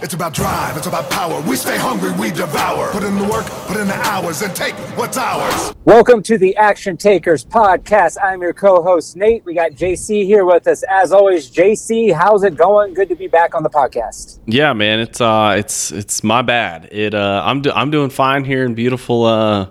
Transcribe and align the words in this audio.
It's 0.00 0.14
about 0.14 0.32
drive, 0.32 0.76
it's 0.76 0.86
about 0.86 1.10
power. 1.10 1.40
We 1.40 1.56
stay 1.56 1.76
hungry, 1.76 2.12
we 2.12 2.30
devour. 2.30 2.92
Put 2.92 3.02
in 3.02 3.18
the 3.18 3.24
work, 3.24 3.46
put 3.66 3.76
in 3.78 3.88
the 3.88 3.96
hours, 3.96 4.42
and 4.42 4.54
take 4.54 4.74
what's 4.96 5.16
ours. 5.18 5.74
Welcome 5.84 6.22
to 6.22 6.38
the 6.38 6.54
Action 6.54 6.96
Takers 6.96 7.44
podcast. 7.44 8.16
I'm 8.22 8.40
your 8.40 8.52
co 8.52 8.80
host, 8.80 9.16
Nate. 9.16 9.44
We 9.44 9.54
got 9.54 9.72
JC 9.72 10.24
here 10.24 10.44
with 10.44 10.68
us. 10.68 10.84
As 10.88 11.10
always, 11.10 11.50
JC, 11.50 12.14
how's 12.14 12.44
it 12.44 12.56
going? 12.56 12.94
Good 12.94 13.08
to 13.08 13.16
be 13.16 13.26
back 13.26 13.56
on 13.56 13.64
the 13.64 13.70
podcast. 13.70 14.38
Yeah, 14.46 14.72
man, 14.72 15.00
it's 15.00 15.20
uh 15.20 15.56
it's 15.58 15.90
it's 15.90 16.22
my 16.22 16.42
bad. 16.42 16.88
It 16.92 17.12
uh 17.12 17.42
I'm 17.44 17.60
do- 17.60 17.72
I'm 17.72 17.90
doing 17.90 18.10
fine 18.10 18.44
here 18.44 18.64
in 18.64 18.76
beautiful 18.76 19.24
uh 19.24 19.66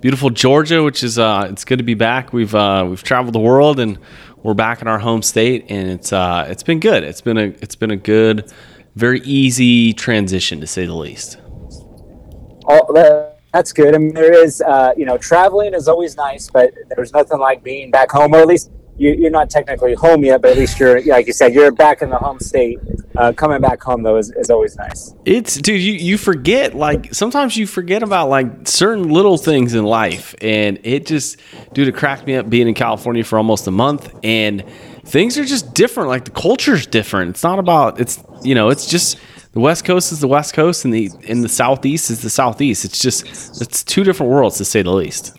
beautiful 0.00 0.30
Georgia, 0.30 0.82
which 0.84 1.04
is 1.04 1.18
uh 1.18 1.48
it's 1.50 1.66
good 1.66 1.80
to 1.80 1.84
be 1.84 1.92
back. 1.92 2.32
We've 2.32 2.54
uh 2.54 2.86
we've 2.88 3.02
traveled 3.02 3.34
the 3.34 3.40
world 3.40 3.78
and 3.78 3.98
we're 4.42 4.54
back 4.54 4.80
in 4.80 4.88
our 4.88 5.00
home 5.00 5.20
state 5.20 5.66
and 5.68 5.90
it's 5.90 6.14
uh 6.14 6.46
it's 6.48 6.62
been 6.62 6.80
good. 6.80 7.04
It's 7.04 7.20
been 7.20 7.36
a 7.36 7.48
it's 7.60 7.76
been 7.76 7.90
a 7.90 7.96
good 7.96 8.50
very 8.96 9.20
easy 9.20 9.92
transition 9.92 10.60
to 10.60 10.66
say 10.66 10.86
the 10.86 10.94
least. 10.94 11.38
Oh, 12.68 12.92
that, 12.94 13.40
that's 13.52 13.72
good. 13.72 13.94
I 13.94 13.98
mean, 13.98 14.14
there 14.14 14.32
is, 14.32 14.60
uh, 14.62 14.92
you 14.96 15.04
know, 15.04 15.18
traveling 15.18 15.74
is 15.74 15.86
always 15.86 16.16
nice, 16.16 16.50
but 16.50 16.72
there's 16.88 17.12
nothing 17.12 17.38
like 17.38 17.62
being 17.62 17.90
back 17.90 18.10
home, 18.10 18.34
or 18.34 18.38
at 18.38 18.46
least 18.46 18.72
you, 18.96 19.26
are 19.26 19.30
not 19.30 19.50
technically 19.50 19.94
home 19.94 20.24
yet, 20.24 20.40
but 20.40 20.52
at 20.52 20.56
least 20.56 20.80
you're, 20.80 21.04
like 21.04 21.26
you 21.26 21.34
said, 21.34 21.52
you're 21.52 21.70
back 21.70 22.00
in 22.00 22.08
the 22.08 22.16
home 22.16 22.40
state. 22.40 22.78
Uh, 23.16 23.32
coming 23.32 23.60
back 23.62 23.82
home 23.82 24.02
though 24.02 24.18
is, 24.18 24.30
is 24.32 24.50
always 24.50 24.76
nice. 24.76 25.14
It's 25.24 25.56
dude, 25.56 25.80
you 25.80 25.94
you 25.94 26.18
forget 26.18 26.74
like 26.74 27.14
sometimes 27.14 27.56
you 27.56 27.66
forget 27.66 28.02
about 28.02 28.28
like 28.28 28.68
certain 28.68 29.08
little 29.08 29.38
things 29.38 29.72
in 29.72 29.84
life, 29.84 30.34
and 30.42 30.78
it 30.82 31.06
just 31.06 31.40
dude, 31.72 31.88
it 31.88 31.96
cracked 31.96 32.26
me 32.26 32.36
up 32.36 32.50
being 32.50 32.68
in 32.68 32.74
California 32.74 33.24
for 33.24 33.38
almost 33.38 33.66
a 33.68 33.70
month, 33.70 34.14
and 34.22 34.64
things 35.06 35.38
are 35.38 35.44
just 35.44 35.74
different. 35.74 36.08
Like 36.08 36.24
the 36.24 36.30
culture's 36.30 36.86
different. 36.86 37.30
It's 37.30 37.42
not 37.42 37.58
about 37.58 38.00
it's 38.00 38.22
you 38.42 38.54
know 38.54 38.68
it's 38.68 38.86
just 38.86 39.18
the 39.52 39.60
West 39.60 39.84
Coast 39.84 40.12
is 40.12 40.20
the 40.20 40.28
West 40.28 40.52
Coast, 40.54 40.84
and 40.84 40.92
the 40.92 41.10
in 41.22 41.40
the 41.40 41.48
Southeast 41.48 42.10
is 42.10 42.20
the 42.20 42.30
Southeast. 42.30 42.84
It's 42.84 43.00
just 43.00 43.26
it's 43.60 43.82
two 43.82 44.04
different 44.04 44.32
worlds 44.32 44.58
to 44.58 44.64
say 44.64 44.82
the 44.82 44.92
least. 44.92 45.36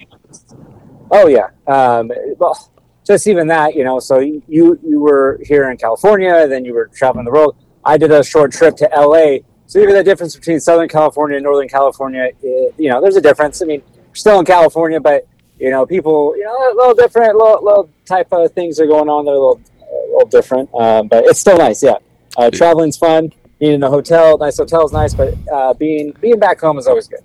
Oh 1.12 1.28
yeah, 1.28 1.50
um, 1.68 2.12
well, 2.38 2.72
just 3.06 3.28
even 3.28 3.48
that 3.48 3.76
you 3.76 3.84
know. 3.84 4.00
So 4.00 4.20
you 4.20 4.44
you 4.48 5.00
were 5.00 5.40
here 5.44 5.70
in 5.70 5.78
California, 5.78 6.48
then 6.48 6.66
you 6.66 6.74
were 6.74 6.90
traveling 6.94 7.26
the 7.26 7.32
world. 7.32 7.56
I 7.86 7.98
did 7.98 8.12
a 8.12 8.24
short 8.24 8.52
trip 8.52 8.76
to 8.78 8.90
LA. 8.96 9.40
So 9.68 9.80
even 9.80 9.96
the 9.96 10.04
difference 10.04 10.36
between 10.36 10.62
Southern 10.62 10.88
California 10.88 11.38
and 11.38 11.44
Northern 11.44 11.68
California, 11.68 12.30
it, 12.42 12.74
you 12.78 12.90
know, 12.90 13.02
there's 13.02 13.18
a 13.18 13.22
difference. 13.22 13.62
I 13.62 13.66
mean, 13.66 13.82
still 14.14 14.40
in 14.40 14.46
California, 14.46 15.00
but 15.00 15.28
you 15.60 15.70
know, 15.70 15.86
people, 15.86 16.36
you 16.38 16.44
know, 16.44 16.74
a 16.74 16.76
little 16.76 16.94
different, 16.94 17.36
little, 17.36 17.64
little 17.64 17.90
type 18.06 18.28
of 18.32 18.52
things 18.54 18.80
are 18.80 18.88
going 18.88 19.10
on. 19.10 19.26
They're 19.26 19.34
a 19.34 19.38
little, 19.38 19.62
a 19.82 20.12
little 20.14 20.30
different, 20.30 20.70
um, 20.74 21.08
but 21.08 21.26
it's 21.26 21.40
still 21.40 21.58
nice. 21.58 21.84
Yeah, 21.84 21.98
uh, 22.38 22.50
traveling's 22.52 22.98
fun. 22.98 23.32
Being 23.60 23.74
in 23.74 23.84
a 23.84 23.90
hotel, 23.90 24.38
nice 24.38 24.58
hotel 24.58 24.86
is 24.86 24.92
nice, 24.92 25.14
but 25.16 25.34
uh, 25.52 25.74
being 25.74 26.14
being 26.22 26.40
back 26.40 26.60
home 26.60 26.78
is 26.78 26.86
always 26.86 27.08
good. 27.08 27.22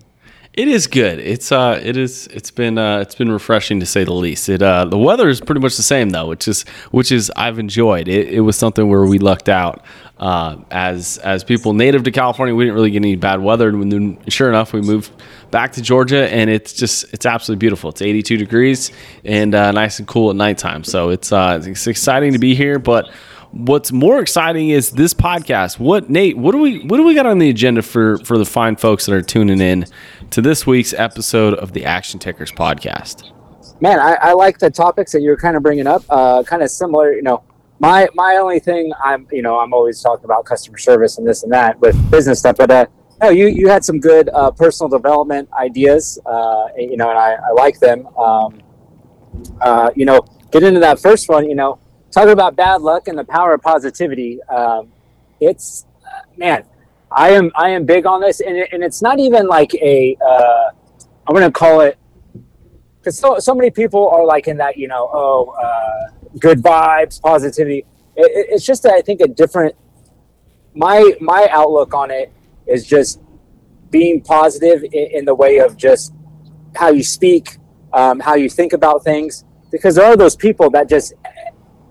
It 0.55 0.69
is 0.69 0.86
good. 0.86 1.19
It's 1.19 1.50
uh, 1.50 1.80
it 1.83 1.97
is. 1.97 2.27
It's 2.27 2.50
been 2.50 2.77
uh, 2.77 2.98
it's 2.98 3.14
been 3.14 3.30
refreshing 3.30 3.80
to 3.80 3.86
say 3.86 4.05
the 4.05 4.12
least. 4.12 4.50
It 4.50 4.62
uh, 4.62 4.84
the 4.84 4.98
weather 4.98 5.30
is 5.30 5.41
pretty 5.41 5.62
much 5.62 5.78
the 5.78 5.83
same 5.83 6.11
though, 6.11 6.27
which 6.27 6.46
is 6.46 6.62
which 6.91 7.11
is 7.11 7.33
I've 7.36 7.58
enjoyed. 7.58 8.06
It, 8.06 8.28
it 8.28 8.41
was 8.41 8.56
something 8.56 8.86
where 8.89 9.06
we 9.06 9.19
lucked 9.19 9.48
out 9.48 9.83
uh, 10.19 10.56
as 10.70 11.17
as 11.19 11.42
people 11.42 11.72
native 11.72 12.02
to 12.02 12.11
California. 12.11 12.55
We 12.55 12.64
didn't 12.64 12.74
really 12.74 12.91
get 12.91 12.98
any 12.98 13.17
bad 13.17 13.41
weather, 13.41 13.70
and 13.70 13.91
then 13.91 14.19
sure 14.28 14.50
enough, 14.50 14.74
we 14.74 14.83
moved 14.83 15.11
back 15.53 15.72
to 15.72 15.83
Georgia, 15.83 16.28
and 16.33 16.50
it's 16.50 16.72
just 16.72 17.05
it's 17.12 17.25
absolutely 17.25 17.61
beautiful. 17.61 17.91
It's 17.91 18.03
82 18.03 18.36
degrees 18.39 18.91
and 19.25 19.55
uh, 19.55 19.70
nice 19.70 20.00
and 20.00 20.08
cool 20.08 20.31
at 20.31 20.36
nighttime. 20.36 20.83
So 20.83 21.11
it's 21.11 21.31
uh, 21.31 21.62
it's 21.62 21.86
exciting 21.86 22.33
to 22.33 22.41
be 22.41 22.56
here, 22.56 22.81
but 22.81 23.08
what's 23.53 23.92
more 23.92 24.20
exciting 24.20 24.70
is 24.70 24.91
this 24.91 25.14
podcast. 25.14 25.78
What 25.78 26.11
Nate? 26.11 26.36
What 26.36 26.53
do 26.53 26.58
we 26.58 26.80
what 26.80 26.97
do 26.97 27.05
we 27.05 27.14
got 27.14 27.27
on 27.27 27.39
the 27.39 27.50
agenda 27.50 27.83
for 27.83 28.19
for 28.19 28.36
the 28.36 28.45
fine 28.45 28.75
folks 28.75 29.06
that 29.06 29.14
are 29.14 29.23
tuning 29.23 29.61
in 29.61 29.86
to 30.30 30.42
this 30.42 30.67
week's 30.67 30.92
episode 30.95 31.55
of 31.55 31.73
the 31.73 31.84
Action 31.84 32.19
Takers 32.19 32.50
podcast? 32.50 33.30
Man, 33.80 33.98
I, 33.98 34.14
I 34.20 34.33
like 34.33 34.58
the 34.58 34.70
topics 34.70 35.12
that 35.12 35.23
you're 35.23 35.36
kind 35.36 35.57
of 35.57 35.62
bringing 35.62 35.86
up. 35.86 36.02
Uh, 36.08 36.42
kind 36.42 36.62
of 36.62 36.70
similar, 36.70 37.12
you 37.12 37.23
know. 37.23 37.45
My 37.79 38.08
my 38.14 38.36
only 38.36 38.61
thing, 38.61 38.92
I'm 39.02 39.27
you 39.33 39.42
know 39.42 39.58
I'm 39.58 39.74
always 39.74 40.01
talking 40.01 40.24
about 40.24 40.45
customer 40.45 40.79
service 40.79 41.18
and 41.18 41.27
this 41.27 41.42
and 41.42 41.52
that 41.52 41.80
with 41.80 42.11
business 42.11 42.39
stuff, 42.39 42.57
but 42.57 42.70
uh, 42.70 42.86
no, 43.22 43.30
you 43.30 43.46
you 43.46 43.68
had 43.68 43.84
some 43.84 44.00
good 44.00 44.28
uh, 44.30 44.50
personal 44.50 44.88
development 44.88 45.48
ideas, 45.52 46.18
uh, 46.27 46.68
you 46.77 46.96
know, 46.96 47.10
and 47.10 47.18
I, 47.18 47.34
I 47.34 47.52
like 47.52 47.78
them. 47.78 48.06
Um, 48.18 48.60
uh, 49.60 49.90
you 49.94 50.05
know, 50.05 50.20
get 50.50 50.64
into 50.64 50.80
that 50.80 50.98
first 50.98 51.28
one. 51.28 51.48
You 51.48 51.55
know, 51.55 51.78
talking 52.11 52.32
about 52.32 52.56
bad 52.56 52.82
luck 52.82 53.06
and 53.06 53.16
the 53.16 53.24
power 53.24 53.55
of 53.55 53.62
positivity. 53.62 54.42
Um, 54.44 54.92
it's 55.40 55.86
man, 56.36 56.64
I 57.12 57.30
am 57.30 57.52
I 57.55 57.70
am 57.70 57.86
big 57.86 58.06
on 58.06 58.20
this, 58.20 58.40
and, 58.40 58.56
it, 58.56 58.70
and 58.72 58.82
it's 58.82 59.02
not 59.02 59.20
even 59.20 59.46
like 59.46 59.72
a 59.74 60.16
uh, 60.24 60.70
I'm 61.27 61.34
going 61.34 61.46
to 61.46 61.52
call 61.52 61.80
it 61.80 61.98
because 62.98 63.16
so 63.16 63.38
so 63.38 63.55
many 63.55 63.70
people 63.70 64.08
are 64.08 64.24
like 64.24 64.48
in 64.48 64.56
that 64.56 64.77
you 64.77 64.88
know 64.88 65.08
oh 65.12 65.55
uh, 65.62 66.11
good 66.40 66.61
vibes 66.61 67.22
positivity. 67.22 67.84
It, 68.16 68.46
it's 68.50 68.66
just 68.66 68.84
I 68.84 69.00
think 69.00 69.20
a 69.20 69.28
different 69.28 69.77
my 70.74 71.14
my 71.20 71.48
outlook 71.52 71.94
on 71.94 72.11
it 72.11 72.32
is 72.67 72.86
just 72.86 73.20
being 73.90 74.23
positive 74.23 74.83
in, 74.84 75.08
in 75.12 75.24
the 75.24 75.34
way 75.34 75.58
of 75.58 75.77
just 75.77 76.12
how 76.74 76.89
you 76.89 77.02
speak, 77.02 77.58
um, 77.92 78.20
how 78.20 78.34
you 78.34 78.48
think 78.48 78.73
about 78.73 79.05
things, 79.05 79.45
because 79.70 79.95
there 79.96 80.06
are 80.06 80.17
those 80.17 80.36
people 80.36 80.70
that 80.70 80.89
just 80.89 81.14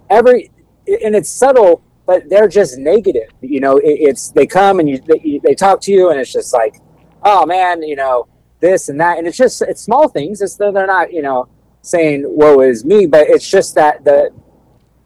every 0.09 0.51
and 0.87 1.15
it's 1.15 1.29
subtle, 1.29 1.81
but 2.05 2.29
they're 2.29 2.47
just 2.47 2.77
negative. 2.77 3.29
You 3.41 3.59
know, 3.59 3.77
it, 3.77 3.97
it's 3.99 4.29
they 4.31 4.47
come 4.47 4.79
and 4.79 4.89
you 4.89 4.99
they, 4.99 5.39
they 5.43 5.55
talk 5.55 5.81
to 5.81 5.91
you, 5.91 6.09
and 6.09 6.19
it's 6.19 6.31
just 6.31 6.53
like, 6.53 6.79
oh 7.23 7.45
man, 7.45 7.83
you 7.83 7.95
know 7.95 8.27
this 8.59 8.89
and 8.89 8.99
that, 8.99 9.17
and 9.17 9.27
it's 9.27 9.37
just 9.37 9.61
it's 9.61 9.81
small 9.81 10.07
things. 10.07 10.41
It's 10.41 10.55
they're 10.55 10.71
not 10.71 11.11
you 11.13 11.21
know 11.21 11.49
saying 11.81 12.23
woe 12.27 12.61
is 12.61 12.85
me, 12.85 13.05
but 13.05 13.27
it's 13.27 13.49
just 13.49 13.75
that 13.75 14.03
the 14.03 14.31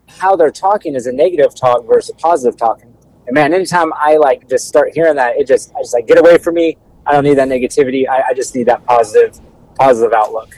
how 0.07 0.35
they're 0.35 0.51
talking 0.51 0.95
is 0.95 1.07
a 1.07 1.11
negative 1.11 1.55
talk 1.55 1.85
versus 1.85 2.11
a 2.11 2.15
positive 2.15 2.57
talking. 2.57 2.94
And 3.27 3.33
man, 3.33 3.53
anytime 3.53 3.91
I 3.93 4.17
like 4.17 4.47
just 4.49 4.67
start 4.67 4.91
hearing 4.93 5.15
that, 5.15 5.37
it 5.37 5.47
just 5.47 5.73
I 5.75 5.81
just 5.81 5.93
like 5.93 6.07
get 6.07 6.17
away 6.17 6.37
from 6.37 6.55
me. 6.55 6.77
I 7.05 7.13
don't 7.13 7.23
need 7.23 7.35
that 7.35 7.47
negativity. 7.47 8.07
I, 8.07 8.23
I 8.29 8.33
just 8.33 8.55
need 8.55 8.67
that 8.67 8.85
positive 8.85 9.39
positive 9.75 10.13
outlook. 10.13 10.57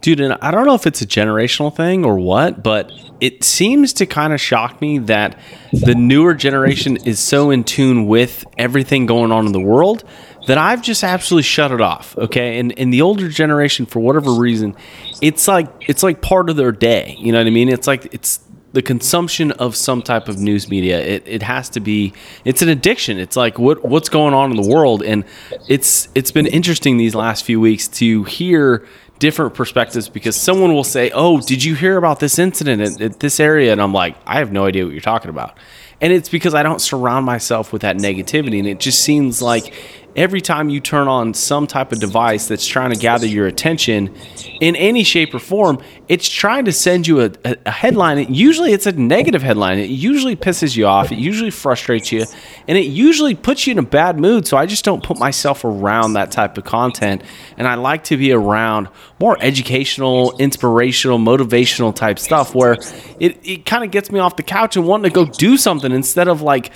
Dude, 0.00 0.20
and 0.20 0.34
I 0.34 0.50
don't 0.50 0.64
know 0.64 0.74
if 0.74 0.86
it's 0.86 1.02
a 1.02 1.06
generational 1.06 1.74
thing 1.74 2.04
or 2.04 2.18
what, 2.18 2.62
but 2.62 2.92
it 3.20 3.42
seems 3.42 3.92
to 3.94 4.06
kind 4.06 4.32
of 4.32 4.40
shock 4.40 4.80
me 4.80 4.98
that 4.98 5.38
the 5.72 5.94
newer 5.94 6.34
generation 6.34 6.96
is 6.98 7.18
so 7.18 7.50
in 7.50 7.64
tune 7.64 8.06
with 8.06 8.44
everything 8.56 9.06
going 9.06 9.32
on 9.32 9.44
in 9.46 9.52
the 9.52 9.60
world 9.60 10.04
that 10.46 10.56
I've 10.56 10.82
just 10.82 11.02
absolutely 11.02 11.42
shut 11.42 11.72
it 11.72 11.80
off. 11.80 12.16
Okay. 12.16 12.58
And 12.58 12.72
in 12.72 12.90
the 12.90 13.02
older 13.02 13.28
generation, 13.28 13.86
for 13.86 14.00
whatever 14.00 14.32
reason, 14.32 14.76
it's 15.20 15.48
like 15.48 15.68
it's 15.80 16.02
like 16.02 16.22
part 16.22 16.48
of 16.48 16.56
their 16.56 16.72
day. 16.72 17.16
You 17.18 17.32
know 17.32 17.38
what 17.38 17.46
I 17.46 17.50
mean? 17.50 17.68
It's 17.68 17.86
like 17.86 18.14
it's 18.14 18.38
the 18.72 18.82
consumption 18.82 19.50
of 19.52 19.74
some 19.74 20.02
type 20.02 20.28
of 20.28 20.38
news 20.38 20.68
media 20.68 21.00
it, 21.00 21.22
it 21.26 21.42
has 21.42 21.68
to 21.70 21.80
be 21.80 22.12
it's 22.44 22.62
an 22.62 22.68
addiction. 22.68 23.18
It's 23.18 23.36
like 23.36 23.58
what 23.58 23.84
what's 23.84 24.08
going 24.08 24.34
on 24.34 24.50
in 24.50 24.60
the 24.60 24.68
world? 24.68 25.02
And 25.02 25.24
it's 25.68 26.08
it's 26.14 26.30
been 26.30 26.46
interesting 26.46 26.96
these 26.96 27.14
last 27.14 27.44
few 27.44 27.60
weeks 27.60 27.88
to 27.88 28.24
hear 28.24 28.86
different 29.18 29.54
perspectives 29.54 30.08
because 30.08 30.36
someone 30.36 30.74
will 30.74 30.84
say 30.84 31.10
oh 31.12 31.40
did 31.40 31.64
you 31.64 31.74
hear 31.74 31.96
about 31.96 32.20
this 32.20 32.38
incident 32.38 32.82
at, 32.82 33.00
at 33.00 33.20
this 33.20 33.40
area? 33.40 33.72
And 33.72 33.80
i'm 33.80 33.92
like 33.92 34.16
i 34.26 34.38
have 34.38 34.52
no 34.52 34.66
idea 34.66 34.84
what 34.84 34.92
you're 34.92 35.00
talking 35.00 35.30
about. 35.30 35.56
And 36.00 36.12
it's 36.12 36.28
because 36.28 36.54
i 36.54 36.62
don't 36.62 36.80
surround 36.80 37.24
myself 37.24 37.72
with 37.72 37.82
that 37.82 37.96
negativity 37.96 38.58
and 38.58 38.68
it 38.68 38.80
just 38.80 39.02
seems 39.02 39.40
like 39.40 39.74
every 40.16 40.40
time 40.40 40.68
you 40.68 40.80
turn 40.80 41.06
on 41.08 41.32
some 41.34 41.66
type 41.66 41.92
of 41.92 42.00
device 42.00 42.48
that's 42.48 42.66
trying 42.66 42.90
to 42.90 42.98
gather 42.98 43.26
your 43.26 43.46
attention 43.46 44.14
in 44.60 44.74
any 44.76 45.04
shape 45.04 45.32
or 45.34 45.38
form, 45.38 45.78
it's 46.08 46.28
trying 46.28 46.64
to 46.64 46.72
send 46.72 47.06
you 47.06 47.20
a, 47.20 47.30
a, 47.44 47.70
headline. 47.70 48.32
Usually 48.32 48.72
it's 48.72 48.86
a 48.86 48.92
negative 48.92 49.42
headline. 49.42 49.78
It 49.78 49.90
usually 49.90 50.34
pisses 50.34 50.76
you 50.76 50.86
off. 50.86 51.12
It 51.12 51.18
usually 51.18 51.50
frustrates 51.50 52.10
you. 52.10 52.24
And 52.66 52.76
it 52.76 52.86
usually 52.86 53.34
puts 53.34 53.66
you 53.66 53.72
in 53.72 53.78
a 53.78 53.82
bad 53.82 54.18
mood. 54.18 54.46
So 54.46 54.56
I 54.56 54.66
just 54.66 54.84
don't 54.84 55.02
put 55.02 55.18
myself 55.18 55.64
around 55.64 56.14
that 56.14 56.30
type 56.30 56.58
of 56.58 56.64
content. 56.64 57.22
And 57.56 57.68
I 57.68 57.74
like 57.74 58.04
to 58.04 58.16
be 58.16 58.32
around 58.32 58.88
more 59.20 59.36
educational, 59.40 60.36
inspirational, 60.38 61.18
motivational 61.18 61.94
type 61.94 62.18
stuff 62.18 62.54
where 62.54 62.74
it, 63.20 63.38
it 63.46 63.66
kind 63.66 63.84
of 63.84 63.90
gets 63.90 64.10
me 64.10 64.18
off 64.18 64.36
the 64.36 64.42
couch 64.42 64.76
and 64.76 64.86
wanting 64.86 65.10
to 65.10 65.14
go 65.14 65.24
do 65.24 65.56
something 65.56 65.92
instead 65.92 66.28
of 66.28 66.42
like 66.42 66.72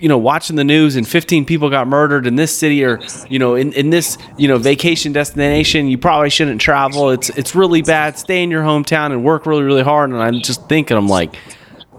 you 0.00 0.08
know 0.08 0.18
watching 0.18 0.56
the 0.56 0.64
news 0.64 0.96
and 0.96 1.06
15 1.06 1.44
people 1.44 1.70
got 1.70 1.86
murdered 1.86 2.26
in 2.26 2.36
this 2.36 2.56
city 2.56 2.84
or 2.84 3.00
you 3.28 3.38
know 3.38 3.54
in, 3.54 3.72
in 3.72 3.90
this 3.90 4.18
you 4.36 4.48
know 4.48 4.58
vacation 4.58 5.12
destination 5.12 5.86
you 5.86 5.98
probably 5.98 6.30
shouldn't 6.30 6.60
travel. 6.60 7.10
It's 7.10 7.30
it's 7.30 7.54
really 7.54 7.82
bad. 7.82 8.18
Stay 8.18 8.42
in 8.42 8.50
your 8.50 8.62
hometown 8.62 9.12
and 9.12 9.24
work 9.24 9.46
really 9.46 9.62
really 9.62 9.82
hard. 9.82 10.10
And 10.10 10.20
i'm 10.20 10.40
just 10.40 10.68
thinking 10.68 10.96
i'm 10.96 11.08
like 11.08 11.36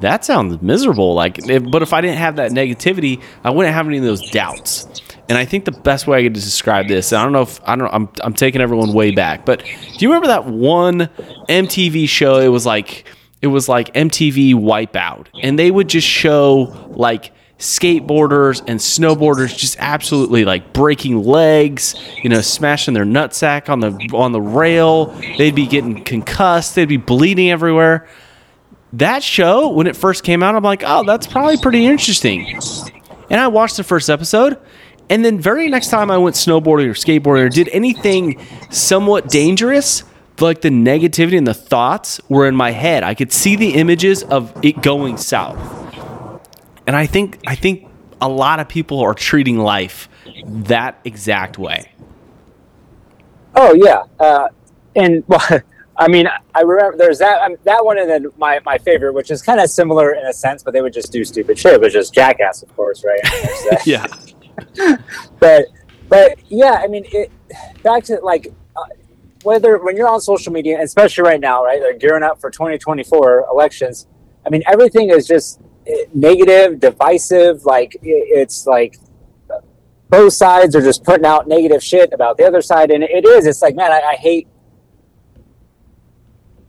that 0.01 0.25
sounds 0.25 0.59
miserable. 0.63 1.13
Like 1.13 1.47
if, 1.47 1.63
but 1.71 1.81
if 1.81 1.93
i 1.93 2.01
didn't 2.01 2.17
have 2.17 2.35
that 2.37 2.51
negativity 2.51 3.21
i 3.43 3.49
wouldn't 3.49 3.73
have 3.73 3.87
any 3.87 3.97
of 3.97 4.03
those 4.03 4.29
doubts. 4.31 4.85
And 5.29 5.37
i 5.37 5.45
think 5.45 5.63
the 5.63 5.71
best 5.71 6.07
way 6.07 6.19
i 6.19 6.23
could 6.23 6.33
describe 6.33 6.89
this 6.89 7.13
i 7.13 7.23
don't 7.23 7.31
know 7.31 7.43
if 7.43 7.61
i 7.65 7.75
don't 7.75 7.93
i'm, 7.93 8.09
I'm 8.21 8.33
taking 8.33 8.59
everyone 8.59 8.91
way 8.91 9.11
back 9.11 9.45
but 9.45 9.59
do 9.63 9.97
you 9.99 10.09
remember 10.09 10.27
that 10.27 10.45
one 10.45 11.09
mtv 11.47 12.09
show? 12.09 12.39
It 12.39 12.49
was 12.49 12.65
like 12.65 13.05
it 13.41 13.47
was 13.47 13.69
like 13.69 13.93
mtv 13.93 14.55
wipeout. 14.55 15.27
And 15.41 15.57
they 15.57 15.71
would 15.71 15.87
just 15.87 16.07
show 16.07 16.89
like 16.91 17.31
skateboarders 17.61 18.59
and 18.67 18.79
snowboarders 18.79 19.55
just 19.55 19.77
absolutely 19.79 20.43
like 20.45 20.73
breaking 20.73 21.23
legs, 21.23 21.95
you 22.23 22.29
know, 22.29 22.41
smashing 22.41 22.93
their 22.93 23.05
nutsack 23.05 23.69
on 23.69 23.79
the 23.79 23.91
on 24.13 24.31
the 24.31 24.41
rail. 24.41 25.05
They'd 25.37 25.55
be 25.55 25.67
getting 25.67 26.03
concussed. 26.03 26.75
They'd 26.75 26.85
be 26.85 26.97
bleeding 26.97 27.51
everywhere. 27.51 28.09
That 28.93 29.23
show, 29.23 29.69
when 29.69 29.87
it 29.87 29.95
first 29.95 30.23
came 30.23 30.43
out, 30.43 30.55
I'm 30.55 30.63
like, 30.63 30.83
oh, 30.85 31.03
that's 31.03 31.27
probably 31.27 31.57
pretty 31.57 31.85
interesting. 31.85 32.59
And 33.29 33.39
I 33.39 33.47
watched 33.47 33.77
the 33.77 33.83
first 33.85 34.09
episode, 34.09 34.57
and 35.09 35.23
then 35.23 35.39
very 35.39 35.69
next 35.69 35.89
time 35.89 36.11
I 36.11 36.17
went 36.17 36.35
snowboarding 36.35 36.87
or 36.87 36.93
skateboarding 36.93 37.45
or 37.45 37.49
did 37.49 37.69
anything 37.69 38.45
somewhat 38.69 39.29
dangerous, 39.29 40.03
like 40.41 40.61
the 40.61 40.69
negativity 40.69 41.37
and 41.37 41.47
the 41.47 41.53
thoughts 41.53 42.19
were 42.27 42.47
in 42.47 42.55
my 42.55 42.71
head. 42.71 43.03
I 43.03 43.13
could 43.13 43.31
see 43.31 43.55
the 43.55 43.75
images 43.75 44.23
of 44.23 44.51
it 44.65 44.81
going 44.81 45.15
south. 45.17 45.59
And 46.91 46.97
I 46.97 47.05
think 47.05 47.39
I 47.47 47.55
think 47.55 47.87
a 48.19 48.27
lot 48.27 48.59
of 48.59 48.67
people 48.67 48.99
are 48.99 49.13
treating 49.13 49.57
life 49.57 50.09
that 50.45 50.99
exact 51.05 51.57
way. 51.57 51.89
Oh 53.55 53.73
yeah, 53.73 54.03
uh, 54.19 54.49
and 54.97 55.23
well, 55.27 55.61
I 55.95 56.09
mean, 56.09 56.27
I 56.53 56.59
remember 56.63 56.97
there's 56.97 57.19
that 57.19 57.43
um, 57.43 57.55
that 57.63 57.85
one, 57.85 57.97
and 57.97 58.09
then 58.09 58.27
my, 58.37 58.59
my 58.65 58.77
favorite, 58.77 59.13
which 59.13 59.31
is 59.31 59.41
kind 59.41 59.61
of 59.61 59.69
similar 59.69 60.15
in 60.15 60.25
a 60.25 60.33
sense, 60.33 60.63
but 60.63 60.73
they 60.73 60.81
would 60.81 60.91
just 60.91 61.13
do 61.13 61.23
stupid 61.23 61.57
shit. 61.57 61.75
It 61.75 61.79
was 61.79 61.93
just 61.93 62.13
jackass, 62.13 62.61
of 62.61 62.75
course, 62.75 63.05
right? 63.05 63.21
yeah. 63.85 64.05
but 65.39 65.67
but 66.09 66.39
yeah, 66.49 66.81
I 66.83 66.87
mean, 66.87 67.05
it, 67.13 67.31
back 67.83 68.03
to 68.03 68.19
like 68.21 68.53
uh, 68.75 68.83
whether 69.43 69.77
when 69.77 69.95
you're 69.95 70.09
on 70.09 70.19
social 70.19 70.51
media, 70.51 70.77
especially 70.81 71.23
right 71.23 71.39
now, 71.39 71.63
right? 71.63 71.79
They're 71.79 71.97
gearing 71.97 72.23
up 72.23 72.41
for 72.41 72.51
2024 72.51 73.45
elections. 73.49 74.07
I 74.45 74.49
mean, 74.49 74.63
everything 74.67 75.09
is 75.09 75.25
just 75.25 75.61
negative, 76.13 76.79
divisive. 76.79 77.65
Like 77.65 77.97
it's 78.01 78.65
like 78.65 78.97
both 80.09 80.33
sides 80.33 80.75
are 80.75 80.81
just 80.81 81.03
putting 81.03 81.25
out 81.25 81.47
negative 81.47 81.83
shit 81.83 82.11
about 82.13 82.37
the 82.37 82.45
other 82.45 82.61
side, 82.61 82.91
and 82.91 83.03
it 83.03 83.25
is. 83.25 83.45
It's 83.45 83.61
like, 83.61 83.75
man, 83.75 83.91
I, 83.91 84.01
I 84.01 84.15
hate 84.15 84.47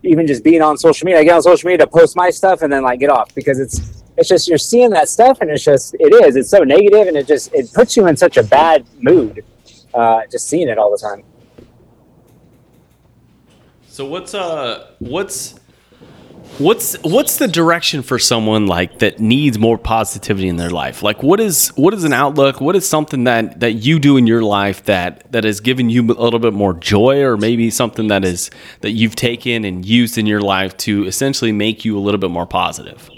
even 0.02 0.26
just 0.26 0.42
being 0.42 0.62
on 0.62 0.76
social 0.76 1.06
media. 1.06 1.20
I 1.20 1.24
get 1.24 1.34
on 1.34 1.42
social 1.42 1.68
media 1.68 1.86
to 1.86 1.90
post 1.90 2.16
my 2.16 2.30
stuff 2.30 2.62
and 2.62 2.72
then 2.72 2.82
like 2.82 3.00
get 3.00 3.10
off 3.10 3.34
because 3.34 3.58
it's 3.58 4.02
it's 4.16 4.28
just 4.28 4.48
you're 4.48 4.58
seeing 4.58 4.90
that 4.90 5.08
stuff 5.08 5.40
and 5.40 5.50
it's 5.50 5.64
just 5.64 5.94
it 5.98 6.12
is 6.26 6.36
it's 6.36 6.50
so 6.50 6.62
negative 6.64 7.06
and 7.08 7.16
it 7.16 7.26
just 7.26 7.52
it 7.54 7.72
puts 7.72 7.96
you 7.96 8.06
in 8.08 8.16
such 8.16 8.36
a 8.36 8.42
bad 8.42 8.86
mood 9.00 9.44
uh, 9.94 10.22
just 10.30 10.48
seeing 10.48 10.68
it 10.68 10.78
all 10.78 10.90
the 10.90 10.98
time. 10.98 11.24
So 13.86 14.06
what's 14.06 14.34
uh 14.34 14.92
what's 15.00 15.54
what's 16.58 16.94
what's 17.02 17.38
the 17.38 17.49
direction 17.49 18.02
for 18.02 18.19
someone 18.19 18.66
like 18.66 18.99
that 18.99 19.19
needs 19.19 19.58
more 19.58 19.78
positivity 19.78 20.49
in 20.49 20.56
their 20.56 20.70
life? 20.70 21.02
Like 21.02 21.22
what 21.22 21.40
is 21.40 21.69
what 21.70 21.94
is 21.94 22.04
an 22.04 22.12
outlook? 22.12 22.60
What 22.60 22.76
is 22.76 22.88
something 22.88 23.25
that 23.25 23.60
that 23.60 23.72
you 23.72 23.99
do 23.99 24.16
in 24.16 24.26
your 24.26 24.43
life 24.43 24.84
that 24.84 25.31
that 25.32 25.44
has 25.44 25.60
given 25.60 25.88
you 25.90 26.02
a 26.02 26.22
little 26.22 26.38
bit 26.38 26.52
more 26.52 26.75
joy 26.75 27.22
or 27.22 27.37
maybe 27.37 27.70
something 27.70 28.08
that 28.08 28.25
is 28.25 28.50
that 28.81 28.93
you've 28.93 29.16
taken 29.16 29.64
and 29.64 29.84
used 29.84 30.19
in 30.19 30.26
your 30.26 30.40
life 30.40 30.76
to 30.78 31.06
essentially 31.06 31.52
make 31.52 31.84
you 31.84 31.96
a 31.96 32.00
little 32.00 32.20
bit 32.20 32.31
more 32.31 32.46
positive? 32.46 33.08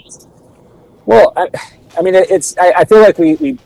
Well 1.05 1.33
i, 1.35 1.49
I 1.97 2.01
mean 2.01 2.15
it's 2.15 2.57
I, 2.57 2.73
I 2.77 2.85
feel 2.85 3.01
like 3.01 3.17
we, 3.17 3.35
we 3.35 3.59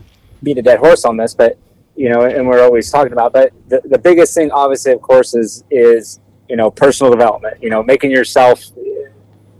beat 0.43 0.57
a 0.57 0.61
dead 0.61 0.79
horse 0.79 1.05
on 1.05 1.17
this 1.17 1.33
but 1.33 1.57
you 1.95 2.09
know 2.09 2.21
and 2.21 2.47
we're 2.47 2.61
always 2.61 2.89
talking 2.89 3.13
about 3.13 3.33
but 3.33 3.51
the, 3.67 3.81
the 3.85 3.97
biggest 3.97 4.33
thing 4.33 4.51
obviously 4.51 4.91
of 4.91 5.01
course 5.01 5.35
is 5.35 5.63
is 5.69 6.19
you 6.47 6.55
know 6.55 6.71
personal 6.71 7.11
development 7.11 7.61
you 7.61 7.69
know 7.69 7.83
making 7.83 8.09
yourself 8.11 8.63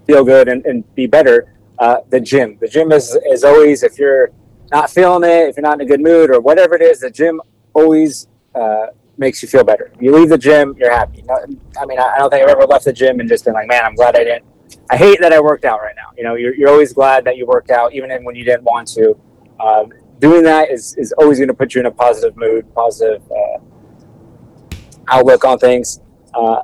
feel 0.10 0.24
good 0.24 0.48
and, 0.48 0.66
and 0.66 0.78
be 0.96 1.06
better. 1.06 1.56
Uh, 1.78 1.98
the 2.10 2.20
gym, 2.20 2.58
the 2.60 2.68
gym 2.68 2.92
is, 2.92 3.18
is 3.28 3.44
always 3.44 3.84
if 3.84 3.98
you're 3.98 4.32
not 4.72 4.90
feeling 4.90 5.24
it, 5.24 5.50
if 5.50 5.58
you're 5.58 5.64
not 5.64 5.80
in 5.80 5.82
a 5.82 5.86
good 5.86 6.02
mood 6.02 6.30
or 6.30 6.40
whatever 6.42 6.76
it 6.76 6.82
is, 6.82 7.00
the 7.00 7.10
gym 7.10 7.40
always 7.74 8.28
uh, 8.56 8.88
makes 9.18 9.42
you 9.42 9.48
feel 9.48 9.64
better. 9.64 9.92
You 10.00 10.16
leave 10.16 10.30
the 10.30 10.38
gym, 10.38 10.76
you're 10.78 10.92
happy. 10.92 11.24
I 11.30 11.86
mean, 11.86 12.00
I 12.00 12.18
don't 12.18 12.30
think 12.30 12.44
I've 12.44 12.50
ever 12.50 12.66
left 12.66 12.86
the 12.86 12.94
gym 12.94 13.20
and 13.20 13.30
just 13.30 13.46
been 13.46 13.54
like, 13.54 13.68
man, 13.68 13.86
I'm 13.86 13.96
glad 13.96 14.16
I 14.16 14.24
didn't. 14.24 14.46
I 14.92 14.98
hate 14.98 15.20
that 15.22 15.32
I 15.32 15.40
worked 15.40 15.66
out 15.66 15.80
right 15.80 15.96
now. 15.96 16.10
You 16.18 16.24
know, 16.24 16.36
you're, 16.36 16.56
you're 16.56 16.70
always 16.70 16.94
glad 16.94 17.24
that 17.26 17.38
you 17.38 17.46
worked 17.46 17.70
out, 17.70 17.94
even 17.94 18.10
when 18.24 18.36
you 18.36 18.44
didn't 18.44 18.64
want 18.64 18.88
to. 18.90 19.16
Um, 19.60 19.92
doing 20.20 20.44
that 20.44 20.72
is, 20.72 20.96
is 20.98 21.12
always 21.14 21.38
going 21.38 21.48
to 21.48 21.54
put 21.54 21.76
you 21.76 21.82
in 21.82 21.88
a 21.88 21.92
positive 21.92 22.36
mood, 22.36 22.74
positive 22.74 23.22
uh, 23.32 23.60
outlook 25.08 25.46
on 25.46 25.60
things. 25.60 26.02
Uh, 26.34 26.62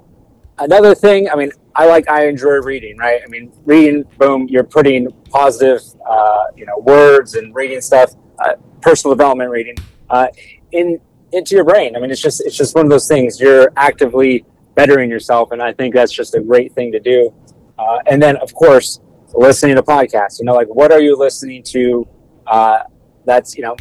another 0.57 0.93
thing, 0.95 1.29
I 1.29 1.35
mean, 1.35 1.51
I 1.75 1.87
like, 1.87 2.09
I 2.09 2.27
enjoy 2.27 2.55
reading, 2.61 2.97
right? 2.97 3.21
I 3.23 3.27
mean, 3.27 3.51
reading, 3.65 4.03
boom, 4.17 4.47
you're 4.49 4.63
putting 4.63 5.11
positive, 5.29 5.81
uh, 6.09 6.45
you 6.55 6.65
know, 6.65 6.77
words 6.79 7.35
and 7.35 7.53
reading 7.53 7.81
stuff, 7.81 8.13
uh, 8.39 8.53
personal 8.81 9.15
development 9.15 9.51
reading, 9.51 9.75
uh, 10.09 10.27
in 10.71 10.99
into 11.33 11.55
your 11.55 11.65
brain. 11.65 11.95
I 11.95 11.99
mean, 11.99 12.11
it's 12.11 12.21
just, 12.21 12.39
it's 12.45 12.55
just 12.55 12.75
one 12.75 12.85
of 12.85 12.89
those 12.89 13.07
things. 13.07 13.41
You're 13.41 13.69
actively 13.75 14.45
bettering 14.75 15.09
yourself, 15.09 15.51
and 15.51 15.61
I 15.61 15.73
think 15.73 15.93
that's 15.93 16.13
just 16.13 16.33
a 16.33 16.39
great 16.39 16.73
thing 16.73 16.93
to 16.93 16.99
do. 16.99 17.33
Uh, 17.77 17.99
and 18.05 18.21
then, 18.23 18.37
of 18.37 18.53
course, 18.53 19.01
listening 19.33 19.75
to 19.75 19.83
podcasts. 19.83 20.39
You 20.39 20.45
know, 20.45 20.53
like 20.53 20.67
what 20.67 20.93
are 20.93 21.01
you 21.01 21.17
listening 21.17 21.61
to? 21.63 22.07
Uh, 22.47 22.83
that's 23.25 23.57
you 23.57 23.63
know, 23.63 23.75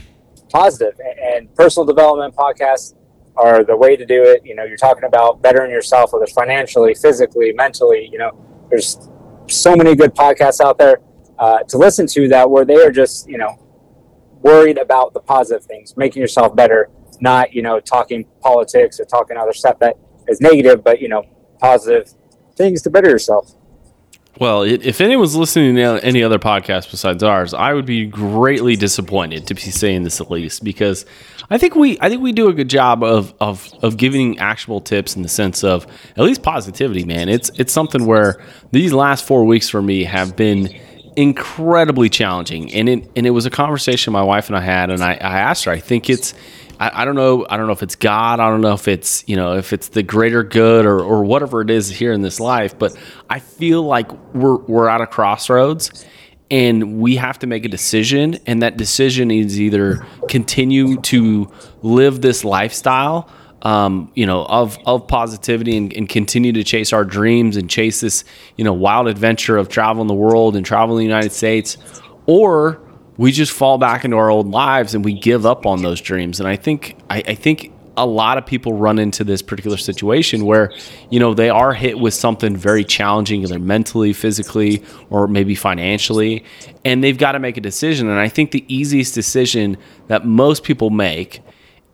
positive 0.50 0.98
and 1.22 1.54
personal 1.54 1.84
development 1.84 2.34
podcasts 2.34 2.94
are 3.36 3.64
the 3.64 3.76
way 3.76 3.96
to 3.96 4.06
do 4.06 4.22
it. 4.22 4.44
You 4.44 4.54
know, 4.54 4.64
you're 4.64 4.76
talking 4.76 5.04
about 5.04 5.42
bettering 5.42 5.70
yourself, 5.70 6.12
whether 6.12 6.26
financially, 6.26 6.94
physically, 6.94 7.52
mentally. 7.52 8.08
You 8.10 8.18
know, 8.18 8.66
there's 8.70 9.08
so 9.48 9.76
many 9.76 9.94
good 9.94 10.14
podcasts 10.14 10.60
out 10.60 10.78
there 10.78 11.00
uh, 11.38 11.58
to 11.64 11.78
listen 11.78 12.06
to 12.08 12.28
that 12.28 12.48
where 12.48 12.64
they 12.64 12.76
are 12.76 12.90
just, 12.90 13.28
you 13.28 13.38
know, 13.38 13.58
worried 14.42 14.78
about 14.78 15.14
the 15.14 15.20
positive 15.20 15.64
things, 15.64 15.96
making 15.96 16.20
yourself 16.20 16.54
better, 16.54 16.90
not, 17.20 17.52
you 17.52 17.62
know, 17.62 17.80
talking 17.80 18.24
politics 18.40 19.00
or 19.00 19.04
talking 19.04 19.36
other 19.36 19.52
stuff 19.52 19.78
that 19.78 19.96
is 20.28 20.40
negative, 20.40 20.84
but, 20.84 21.00
you 21.00 21.08
know, 21.08 21.24
positive 21.58 22.12
things 22.56 22.82
to 22.82 22.90
better 22.90 23.08
yourself. 23.08 23.54
Well, 24.40 24.62
if 24.62 25.00
anyone's 25.00 25.36
listening 25.36 25.76
to 25.76 26.04
any 26.04 26.24
other 26.24 26.40
podcast 26.40 26.90
besides 26.90 27.22
ours, 27.22 27.54
I 27.54 27.72
would 27.72 27.86
be 27.86 28.04
greatly 28.04 28.74
disappointed 28.74 29.46
to 29.46 29.54
be 29.54 29.60
saying 29.60 30.02
this 30.02 30.20
at 30.20 30.28
least 30.28 30.64
because 30.64 31.06
I 31.50 31.58
think 31.58 31.76
we 31.76 31.98
I 32.00 32.08
think 32.08 32.20
we 32.20 32.32
do 32.32 32.48
a 32.48 32.52
good 32.52 32.68
job 32.68 33.04
of 33.04 33.32
of 33.40 33.72
of 33.82 33.96
giving 33.96 34.38
actual 34.40 34.80
tips 34.80 35.14
in 35.14 35.22
the 35.22 35.28
sense 35.28 35.62
of 35.62 35.86
at 36.16 36.24
least 36.24 36.42
positivity, 36.42 37.04
man. 37.04 37.28
It's 37.28 37.50
it's 37.58 37.72
something 37.72 38.06
where 38.06 38.42
these 38.72 38.92
last 38.92 39.24
four 39.24 39.44
weeks 39.44 39.68
for 39.68 39.80
me 39.80 40.02
have 40.02 40.34
been 40.34 40.68
incredibly 41.16 42.08
challenging, 42.08 42.72
and 42.72 42.88
it 42.88 43.10
and 43.14 43.26
it 43.26 43.30
was 43.30 43.46
a 43.46 43.50
conversation 43.50 44.12
my 44.12 44.22
wife 44.22 44.48
and 44.48 44.56
I 44.56 44.62
had, 44.62 44.90
and 44.90 45.02
I, 45.02 45.12
I 45.12 45.38
asked 45.38 45.64
her. 45.64 45.70
I 45.70 45.78
think 45.78 46.10
it's 46.10 46.34
I, 46.80 47.02
I, 47.02 47.04
don't 47.04 47.14
know. 47.14 47.46
I 47.48 47.56
don't 47.56 47.66
know 47.66 47.72
if 47.72 47.82
it's 47.82 47.96
God. 47.96 48.40
I 48.40 48.48
don't 48.48 48.60
know 48.60 48.72
if 48.74 48.88
it's 48.88 49.24
you 49.28 49.36
know 49.36 49.56
if 49.56 49.72
it's 49.72 49.88
the 49.88 50.02
greater 50.02 50.42
good 50.42 50.86
or, 50.86 51.00
or 51.00 51.24
whatever 51.24 51.60
it 51.60 51.70
is 51.70 51.88
here 51.88 52.12
in 52.12 52.22
this 52.22 52.40
life. 52.40 52.78
But 52.78 52.96
I 53.30 53.38
feel 53.38 53.82
like 53.82 54.10
we're 54.34 54.56
we're 54.56 54.88
at 54.88 55.00
a 55.00 55.06
crossroads, 55.06 56.04
and 56.50 57.00
we 57.00 57.16
have 57.16 57.38
to 57.40 57.46
make 57.46 57.64
a 57.64 57.68
decision. 57.68 58.38
And 58.46 58.62
that 58.62 58.76
decision 58.76 59.30
is 59.30 59.60
either 59.60 60.06
continue 60.28 61.00
to 61.02 61.50
live 61.82 62.20
this 62.20 62.44
lifestyle, 62.44 63.28
um, 63.62 64.10
you 64.14 64.26
know, 64.26 64.44
of 64.44 64.78
of 64.86 65.06
positivity 65.06 65.76
and, 65.76 65.92
and 65.92 66.08
continue 66.08 66.52
to 66.52 66.64
chase 66.64 66.92
our 66.92 67.04
dreams 67.04 67.56
and 67.56 67.70
chase 67.70 68.00
this 68.00 68.24
you 68.56 68.64
know 68.64 68.72
wild 68.72 69.08
adventure 69.08 69.56
of 69.56 69.68
traveling 69.68 70.08
the 70.08 70.14
world 70.14 70.56
and 70.56 70.66
traveling 70.66 70.98
the 70.98 71.04
United 71.04 71.32
States, 71.32 71.76
or 72.26 72.80
we 73.16 73.32
just 73.32 73.52
fall 73.52 73.78
back 73.78 74.04
into 74.04 74.16
our 74.16 74.30
old 74.30 74.48
lives 74.48 74.94
and 74.94 75.04
we 75.04 75.12
give 75.12 75.46
up 75.46 75.66
on 75.66 75.82
those 75.82 76.00
dreams. 76.00 76.40
And 76.40 76.48
I 76.48 76.56
think 76.56 76.96
I, 77.08 77.22
I, 77.28 77.34
think 77.34 77.72
a 77.96 78.06
lot 78.06 78.38
of 78.38 78.46
people 78.46 78.72
run 78.72 78.98
into 78.98 79.22
this 79.22 79.40
particular 79.40 79.76
situation 79.76 80.44
where, 80.46 80.72
you 81.10 81.20
know, 81.20 81.32
they 81.32 81.48
are 81.48 81.72
hit 81.72 81.98
with 81.98 82.14
something 82.14 82.56
very 82.56 82.84
challenging, 82.84 83.42
either 83.42 83.58
mentally, 83.58 84.12
physically, 84.12 84.82
or 85.10 85.28
maybe 85.28 85.54
financially, 85.54 86.44
and 86.84 87.04
they've 87.04 87.18
got 87.18 87.32
to 87.32 87.38
make 87.38 87.56
a 87.56 87.60
decision. 87.60 88.08
And 88.08 88.18
I 88.18 88.28
think 88.28 88.50
the 88.50 88.64
easiest 88.74 89.14
decision 89.14 89.76
that 90.08 90.26
most 90.26 90.64
people 90.64 90.90
make 90.90 91.40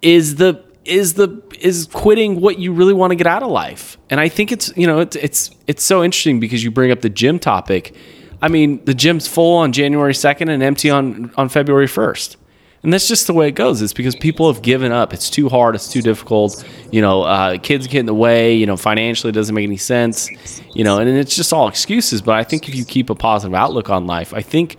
is 0.00 0.36
the 0.36 0.64
is 0.86 1.14
the 1.14 1.42
is 1.60 1.86
quitting 1.92 2.40
what 2.40 2.58
you 2.58 2.72
really 2.72 2.94
want 2.94 3.10
to 3.10 3.14
get 3.14 3.26
out 3.26 3.42
of 3.42 3.50
life. 3.50 3.98
And 4.08 4.18
I 4.18 4.28
think 4.28 4.50
it's 4.50 4.74
you 4.76 4.86
know 4.86 5.00
it's 5.00 5.16
it's 5.16 5.50
it's 5.66 5.82
so 5.82 6.02
interesting 6.02 6.40
because 6.40 6.64
you 6.64 6.70
bring 6.70 6.90
up 6.90 7.02
the 7.02 7.10
gym 7.10 7.38
topic 7.38 7.94
I 8.42 8.48
mean, 8.48 8.84
the 8.84 8.94
gym's 8.94 9.28
full 9.28 9.58
on 9.58 9.72
January 9.72 10.12
2nd 10.12 10.48
and 10.48 10.62
empty 10.62 10.90
on, 10.90 11.32
on 11.36 11.48
February 11.48 11.86
1st. 11.86 12.36
And 12.82 12.92
that's 12.92 13.06
just 13.06 13.26
the 13.26 13.34
way 13.34 13.48
it 13.48 13.52
goes. 13.52 13.82
It's 13.82 13.92
because 13.92 14.16
people 14.16 14.50
have 14.50 14.62
given 14.62 14.90
up. 14.90 15.12
It's 15.12 15.28
too 15.28 15.50
hard. 15.50 15.74
It's 15.74 15.88
too 15.88 16.00
difficult. 16.00 16.64
You 16.90 17.02
know, 17.02 17.22
uh, 17.22 17.58
kids 17.58 17.86
get 17.86 18.00
in 18.00 18.06
the 18.06 18.14
way. 18.14 18.54
You 18.54 18.64
know, 18.64 18.76
financially 18.78 19.28
it 19.28 19.34
doesn't 19.34 19.54
make 19.54 19.64
any 19.64 19.76
sense. 19.76 20.30
You 20.74 20.84
know, 20.84 20.98
and 20.98 21.08
it's 21.10 21.36
just 21.36 21.52
all 21.52 21.68
excuses. 21.68 22.22
But 22.22 22.36
I 22.36 22.44
think 22.44 22.68
if 22.70 22.74
you 22.74 22.86
keep 22.86 23.10
a 23.10 23.14
positive 23.14 23.54
outlook 23.54 23.90
on 23.90 24.06
life, 24.06 24.32
I 24.32 24.40
think 24.40 24.78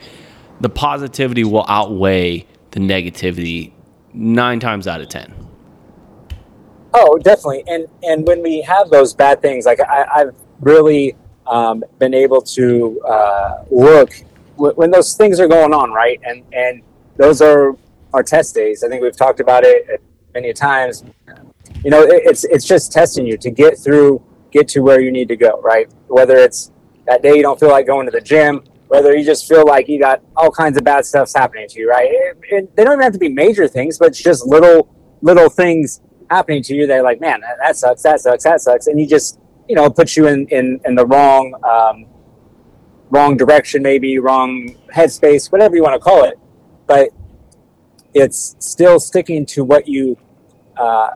the 0.62 0.70
positivity 0.70 1.44
will 1.44 1.66
outweigh 1.68 2.48
the 2.72 2.80
negativity 2.80 3.72
nine 4.14 4.60
times 4.60 4.88
out 4.88 5.02
of 5.02 5.10
ten. 5.10 5.32
Oh, 6.96 7.20
definitely. 7.20 7.64
And 7.68 7.88
and 8.02 8.26
when 8.26 8.42
we 8.42 8.62
have 8.62 8.90
those 8.90 9.14
bad 9.14 9.44
things, 9.44 9.68
like 9.68 9.80
I, 9.80 10.08
I've 10.12 10.36
really 10.60 11.16
um, 11.52 11.84
been 12.00 12.14
able 12.14 12.42
to 12.42 13.00
uh, 13.02 13.66
look 13.70 14.14
w- 14.56 14.74
when 14.76 14.90
those 14.90 15.16
things 15.16 15.40
are 15.40 15.48
going 15.48 15.74
on, 15.74 15.92
right? 15.92 16.20
And 16.24 16.44
and 16.54 16.82
those 17.18 17.42
are 17.42 17.76
our 18.14 18.24
test 18.24 18.56
days. 18.56 18.84
I 18.84 18.88
think 18.88 19.04
we've 19.04 19.16
talked 19.16 19.42
about 19.42 19.64
it 19.64 20.02
many 20.34 20.54
times. 20.54 21.04
You 21.84 21.92
know, 21.92 22.02
it, 22.02 22.24
it's 22.26 22.46
it's 22.46 22.66
just 22.66 22.92
testing 22.92 23.28
you 23.28 23.38
to 23.38 23.52
get 23.52 23.78
through, 23.78 24.24
get 24.52 24.70
to 24.70 24.80
where 24.80 25.02
you 25.02 25.12
need 25.12 25.28
to 25.28 25.36
go, 25.36 25.62
right? 25.62 25.90
Whether 26.08 26.38
it's 26.38 26.72
that 27.06 27.22
day 27.22 27.36
you 27.36 27.42
don't 27.42 27.60
feel 27.60 27.70
like 27.70 27.86
going 27.86 28.06
to 28.06 28.12
the 28.12 28.22
gym, 28.22 28.64
whether 28.88 29.16
you 29.16 29.26
just 29.26 29.48
feel 29.48 29.66
like 29.66 29.90
you 29.90 30.00
got 30.00 30.22
all 30.38 30.52
kinds 30.52 30.78
of 30.78 30.86
bad 30.86 31.06
stuff's 31.06 31.36
happening 31.36 31.68
to 31.68 31.80
you, 31.80 31.90
right? 31.90 32.10
And 32.52 32.70
they 32.76 32.86
don't 32.86 32.94
even 32.94 33.04
have 33.04 33.14
to 33.14 33.20
be 33.20 33.30
major 33.30 33.68
things, 33.68 33.98
but 33.98 34.10
it's 34.10 34.24
just 34.24 34.46
little 34.48 34.88
little 35.22 35.50
things 35.50 36.00
happening 36.30 36.64
to 36.64 36.74
you. 36.74 36.88
They're 36.88 37.04
like, 37.04 37.20
man, 37.20 37.42
that 37.42 37.76
sucks, 37.76 38.04
that 38.04 38.22
sucks, 38.22 38.46
that 38.46 38.62
sucks, 38.62 38.88
and 38.88 38.98
you 38.98 39.06
just 39.06 39.38
you 39.68 39.76
know 39.76 39.90
puts 39.90 40.18
you 40.18 40.28
in 40.28 40.48
in, 40.48 40.80
in 40.86 40.96
the 40.96 41.06
wrong 41.06 41.54
um, 41.64 42.06
wrong 43.10 43.38
direction, 43.38 43.84
maybe 43.84 44.18
wrong 44.20 44.76
headspace, 44.94 45.52
whatever 45.52 45.76
you 45.76 45.84
want 45.84 45.94
to 45.94 46.00
call 46.00 46.24
it. 46.24 46.40
But 46.88 47.10
it's 48.14 48.56
still 48.60 49.00
sticking 49.00 49.46
to 49.48 49.64
what 49.64 49.88
you 49.88 50.18
uh, 50.78 51.10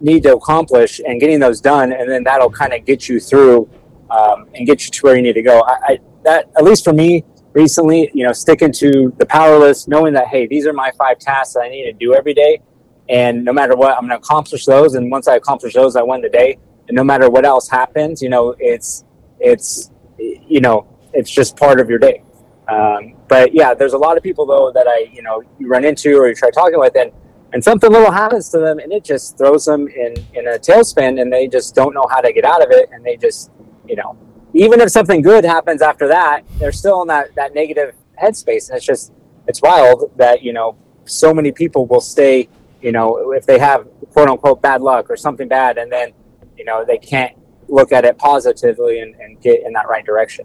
need 0.00 0.22
to 0.22 0.34
accomplish 0.34 1.00
and 1.00 1.20
getting 1.20 1.40
those 1.40 1.60
done, 1.60 1.92
and 1.92 2.10
then 2.10 2.24
that'll 2.24 2.50
kind 2.50 2.72
of 2.72 2.84
get 2.84 3.08
you 3.08 3.20
through 3.20 3.68
um, 4.10 4.48
and 4.54 4.66
get 4.66 4.84
you 4.84 4.90
to 4.90 5.02
where 5.02 5.16
you 5.16 5.22
need 5.22 5.34
to 5.34 5.42
go. 5.42 5.60
I, 5.60 5.76
I, 5.82 5.98
that 6.24 6.50
at 6.56 6.64
least 6.64 6.84
for 6.84 6.92
me 6.92 7.24
recently, 7.52 8.10
you 8.14 8.24
know, 8.24 8.32
sticking 8.32 8.72
to 8.72 9.12
the 9.18 9.26
power 9.26 9.58
list, 9.58 9.88
knowing 9.88 10.14
that 10.14 10.28
hey, 10.28 10.46
these 10.46 10.66
are 10.66 10.72
my 10.72 10.90
five 10.96 11.18
tasks 11.18 11.54
that 11.54 11.62
I 11.62 11.68
need 11.68 11.84
to 11.84 11.92
do 11.92 12.14
every 12.14 12.34
day, 12.34 12.60
and 13.08 13.44
no 13.44 13.52
matter 13.52 13.76
what, 13.76 13.94
I'm 13.96 14.08
going 14.08 14.10
to 14.10 14.16
accomplish 14.16 14.64
those. 14.64 14.94
And 14.94 15.10
once 15.10 15.28
I 15.28 15.36
accomplish 15.36 15.74
those, 15.74 15.96
I 15.96 16.02
win 16.02 16.20
the 16.20 16.28
day. 16.28 16.58
No 16.90 17.04
matter 17.04 17.30
what 17.30 17.44
else 17.44 17.68
happens, 17.68 18.22
you 18.22 18.28
know, 18.28 18.54
it's 18.58 19.04
it's 19.38 19.90
you 20.18 20.60
know, 20.60 20.86
it's 21.12 21.30
just 21.30 21.56
part 21.56 21.80
of 21.80 21.88
your 21.88 21.98
day. 21.98 22.22
Um, 22.68 23.14
but 23.28 23.52
yeah, 23.52 23.74
there's 23.74 23.94
a 23.94 23.98
lot 23.98 24.16
of 24.16 24.22
people 24.22 24.46
though 24.46 24.70
that 24.72 24.86
I, 24.86 25.10
you 25.12 25.22
know, 25.22 25.42
you 25.58 25.68
run 25.68 25.84
into 25.84 26.16
or 26.16 26.28
you 26.28 26.34
try 26.34 26.50
talking 26.50 26.78
with, 26.78 26.96
and 26.96 27.10
and 27.52 27.62
something 27.62 27.90
little 27.90 28.12
happens 28.12 28.48
to 28.50 28.58
them, 28.58 28.78
and 28.78 28.92
it 28.92 29.02
just 29.02 29.36
throws 29.36 29.64
them 29.64 29.88
in 29.88 30.14
in 30.34 30.46
a 30.48 30.58
tailspin, 30.58 31.20
and 31.20 31.32
they 31.32 31.48
just 31.48 31.74
don't 31.74 31.94
know 31.94 32.06
how 32.10 32.20
to 32.20 32.32
get 32.32 32.44
out 32.44 32.62
of 32.62 32.70
it, 32.70 32.88
and 32.92 33.04
they 33.04 33.16
just, 33.16 33.50
you 33.88 33.96
know, 33.96 34.16
even 34.54 34.80
if 34.80 34.90
something 34.90 35.22
good 35.22 35.44
happens 35.44 35.82
after 35.82 36.06
that, 36.08 36.42
they're 36.58 36.72
still 36.72 37.02
in 37.02 37.08
that 37.08 37.34
that 37.34 37.54
negative 37.54 37.94
headspace, 38.22 38.68
and 38.68 38.76
it's 38.76 38.86
just 38.86 39.12
it's 39.48 39.60
wild 39.62 40.12
that 40.16 40.42
you 40.42 40.52
know 40.52 40.76
so 41.06 41.34
many 41.34 41.50
people 41.50 41.86
will 41.86 42.00
stay, 42.00 42.48
you 42.80 42.92
know, 42.92 43.32
if 43.32 43.46
they 43.46 43.58
have 43.58 43.88
quote 44.12 44.28
unquote 44.28 44.62
bad 44.62 44.80
luck 44.80 45.10
or 45.10 45.16
something 45.16 45.48
bad, 45.48 45.76
and 45.78 45.90
then 45.90 46.12
you 46.60 46.66
know 46.66 46.84
they 46.84 46.98
can't 46.98 47.34
look 47.68 47.90
at 47.90 48.04
it 48.04 48.18
positively 48.18 49.00
and, 49.00 49.14
and 49.14 49.40
get 49.40 49.64
in 49.64 49.72
that 49.72 49.88
right 49.88 50.04
direction. 50.04 50.44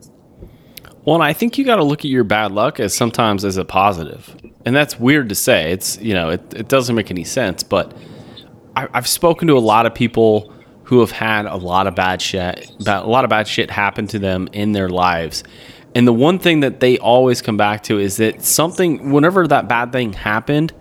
Well, 1.03 1.21
I 1.21 1.33
think 1.33 1.57
you 1.57 1.65
got 1.65 1.75
to 1.75 1.83
look 1.83 1.99
at 1.99 2.05
your 2.05 2.23
bad 2.23 2.53
luck 2.53 2.79
as 2.79 2.95
sometimes 2.95 3.43
as 3.43 3.57
a 3.57 3.65
positive, 3.65 4.33
and 4.63 4.73
that's 4.73 4.97
weird 4.97 5.27
to 5.27 5.35
say. 5.35 5.73
It's 5.73 5.99
you 5.99 6.13
know 6.13 6.29
it, 6.29 6.53
it 6.53 6.67
doesn't 6.69 6.95
make 6.95 7.11
any 7.11 7.25
sense, 7.25 7.63
but 7.63 7.93
I, 8.77 8.87
have 8.93 9.09
spoken 9.09 9.49
to 9.49 9.57
a 9.57 9.59
lot 9.59 9.85
of 9.85 9.93
people 9.93 10.53
who 10.83 11.01
have 11.01 11.11
had 11.11 11.47
a 11.47 11.57
lot 11.57 11.85
of 11.85 11.95
bad 11.95 12.21
shit, 12.21 12.71
a 12.87 13.01
lot 13.01 13.25
of 13.25 13.29
bad 13.29 13.45
shit 13.45 13.69
happen 13.69 14.07
to 14.07 14.19
them 14.19 14.47
in 14.53 14.71
their 14.71 14.87
lives, 14.87 15.43
and 15.95 16.07
the 16.07 16.13
one 16.13 16.39
thing 16.39 16.61
that 16.61 16.79
they 16.79 16.97
always 16.97 17.41
come 17.41 17.57
back 17.57 17.83
to 17.83 17.99
is 17.99 18.15
that 18.17 18.41
something, 18.41 19.11
whenever 19.11 19.45
that 19.47 19.67
bad 19.67 19.91
thing 19.91 20.13
happened, 20.13 20.73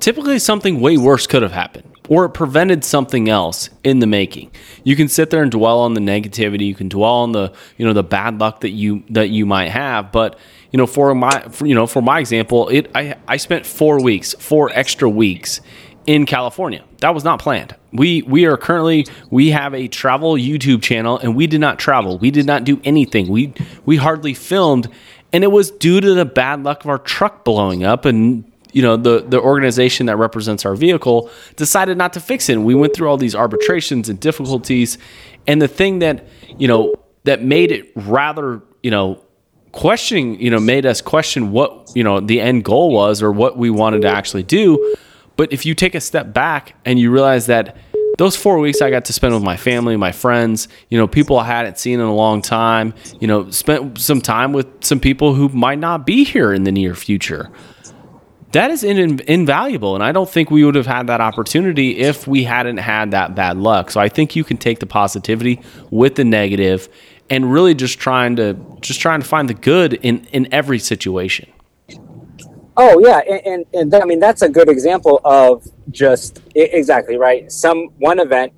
typically 0.00 0.40
something 0.40 0.80
way 0.80 0.96
worse 0.96 1.28
could 1.28 1.42
have 1.42 1.52
happened 1.52 1.91
or 2.08 2.24
it 2.24 2.30
prevented 2.30 2.84
something 2.84 3.28
else 3.28 3.70
in 3.84 4.00
the 4.00 4.06
making. 4.06 4.50
You 4.84 4.96
can 4.96 5.08
sit 5.08 5.30
there 5.30 5.42
and 5.42 5.50
dwell 5.50 5.80
on 5.80 5.94
the 5.94 6.00
negativity. 6.00 6.66
You 6.66 6.74
can 6.74 6.88
dwell 6.88 7.14
on 7.14 7.32
the 7.32 7.52
you 7.76 7.86
know 7.86 7.92
the 7.92 8.02
bad 8.02 8.40
luck 8.40 8.60
that 8.60 8.70
you 8.70 9.04
that 9.10 9.30
you 9.30 9.46
might 9.46 9.70
have. 9.70 10.12
But 10.12 10.38
you 10.70 10.78
know 10.78 10.86
for 10.86 11.14
my 11.14 11.42
for, 11.48 11.66
you 11.66 11.74
know 11.74 11.86
for 11.86 12.02
my 12.02 12.18
example, 12.18 12.68
it 12.68 12.90
I 12.94 13.16
I 13.28 13.36
spent 13.36 13.66
four 13.66 14.02
weeks, 14.02 14.34
four 14.38 14.70
extra 14.72 15.08
weeks 15.08 15.60
in 16.06 16.26
California. 16.26 16.84
That 17.00 17.14
was 17.14 17.24
not 17.24 17.40
planned. 17.40 17.76
We 17.92 18.22
we 18.22 18.46
are 18.46 18.56
currently 18.56 19.06
we 19.30 19.50
have 19.50 19.74
a 19.74 19.88
travel 19.88 20.34
YouTube 20.34 20.82
channel 20.82 21.18
and 21.18 21.36
we 21.36 21.46
did 21.46 21.60
not 21.60 21.78
travel. 21.78 22.18
We 22.18 22.30
did 22.30 22.46
not 22.46 22.64
do 22.64 22.80
anything. 22.84 23.28
We 23.28 23.52
we 23.84 23.96
hardly 23.96 24.34
filmed 24.34 24.88
and 25.32 25.44
it 25.44 25.48
was 25.48 25.70
due 25.70 26.00
to 26.00 26.14
the 26.14 26.24
bad 26.24 26.62
luck 26.62 26.84
of 26.84 26.90
our 26.90 26.98
truck 26.98 27.44
blowing 27.44 27.84
up 27.84 28.04
and 28.04 28.44
you 28.72 28.82
know 28.82 28.96
the 28.96 29.20
the 29.20 29.40
organization 29.40 30.06
that 30.06 30.16
represents 30.16 30.64
our 30.64 30.74
vehicle 30.74 31.30
decided 31.56 31.96
not 31.96 32.12
to 32.14 32.20
fix 32.20 32.48
it. 32.48 32.54
And 32.54 32.64
we 32.64 32.74
went 32.74 32.94
through 32.94 33.08
all 33.08 33.16
these 33.16 33.34
arbitrations 33.34 34.08
and 34.08 34.18
difficulties, 34.18 34.98
and 35.46 35.60
the 35.60 35.68
thing 35.68 36.00
that 36.00 36.26
you 36.58 36.68
know 36.68 36.94
that 37.24 37.42
made 37.42 37.70
it 37.70 37.92
rather 37.94 38.62
you 38.82 38.90
know 38.90 39.22
questioning 39.72 40.38
you 40.40 40.50
know 40.50 40.60
made 40.60 40.84
us 40.84 41.00
question 41.00 41.52
what 41.52 41.90
you 41.94 42.04
know 42.04 42.20
the 42.20 42.40
end 42.40 42.64
goal 42.64 42.92
was 42.92 43.22
or 43.22 43.32
what 43.32 43.56
we 43.56 43.70
wanted 43.70 44.02
to 44.02 44.08
actually 44.08 44.42
do. 44.42 44.96
But 45.36 45.52
if 45.52 45.64
you 45.64 45.74
take 45.74 45.94
a 45.94 46.00
step 46.00 46.32
back 46.32 46.74
and 46.84 46.98
you 46.98 47.10
realize 47.10 47.46
that 47.46 47.76
those 48.18 48.36
four 48.36 48.58
weeks 48.58 48.82
I 48.82 48.90
got 48.90 49.06
to 49.06 49.12
spend 49.12 49.32
with 49.32 49.42
my 49.42 49.56
family, 49.56 49.96
my 49.96 50.12
friends, 50.12 50.68
you 50.90 50.98
know, 50.98 51.08
people 51.08 51.38
I 51.38 51.46
hadn't 51.46 51.78
seen 51.78 51.98
in 51.98 52.04
a 52.04 52.14
long 52.14 52.42
time, 52.42 52.92
you 53.20 53.26
know, 53.26 53.50
spent 53.50 53.98
some 53.98 54.20
time 54.20 54.52
with 54.52 54.84
some 54.84 55.00
people 55.00 55.34
who 55.34 55.48
might 55.48 55.78
not 55.78 56.04
be 56.04 56.24
here 56.24 56.52
in 56.52 56.64
the 56.64 56.72
near 56.72 56.94
future 56.94 57.50
that 58.52 58.70
is 58.70 58.84
in, 58.84 59.20
invaluable. 59.26 59.94
And 59.94 60.04
I 60.04 60.12
don't 60.12 60.28
think 60.28 60.50
we 60.50 60.64
would 60.64 60.74
have 60.74 60.86
had 60.86 61.06
that 61.08 61.20
opportunity 61.20 61.98
if 61.98 62.26
we 62.26 62.44
hadn't 62.44 62.78
had 62.78 63.10
that 63.10 63.34
bad 63.34 63.56
luck. 63.56 63.90
So 63.90 64.00
I 64.00 64.08
think 64.08 64.36
you 64.36 64.44
can 64.44 64.56
take 64.56 64.78
the 64.78 64.86
positivity 64.86 65.60
with 65.90 66.14
the 66.14 66.24
negative 66.24 66.88
and 67.30 67.50
really 67.50 67.74
just 67.74 67.98
trying 67.98 68.36
to 68.36 68.54
just 68.80 69.00
trying 69.00 69.20
to 69.20 69.26
find 69.26 69.48
the 69.48 69.54
good 69.54 69.94
in, 69.94 70.26
in 70.32 70.52
every 70.52 70.78
situation. 70.78 71.50
Oh 72.76 73.00
yeah, 73.00 73.18
and, 73.18 73.66
and, 73.74 73.92
and 73.92 73.94
I 73.94 74.04
mean 74.04 74.18
that's 74.18 74.42
a 74.42 74.48
good 74.48 74.68
example 74.68 75.20
of 75.24 75.66
just 75.90 76.40
exactly 76.54 77.16
right. 77.16 77.50
Some 77.50 77.88
one 77.98 78.18
event, 78.18 78.52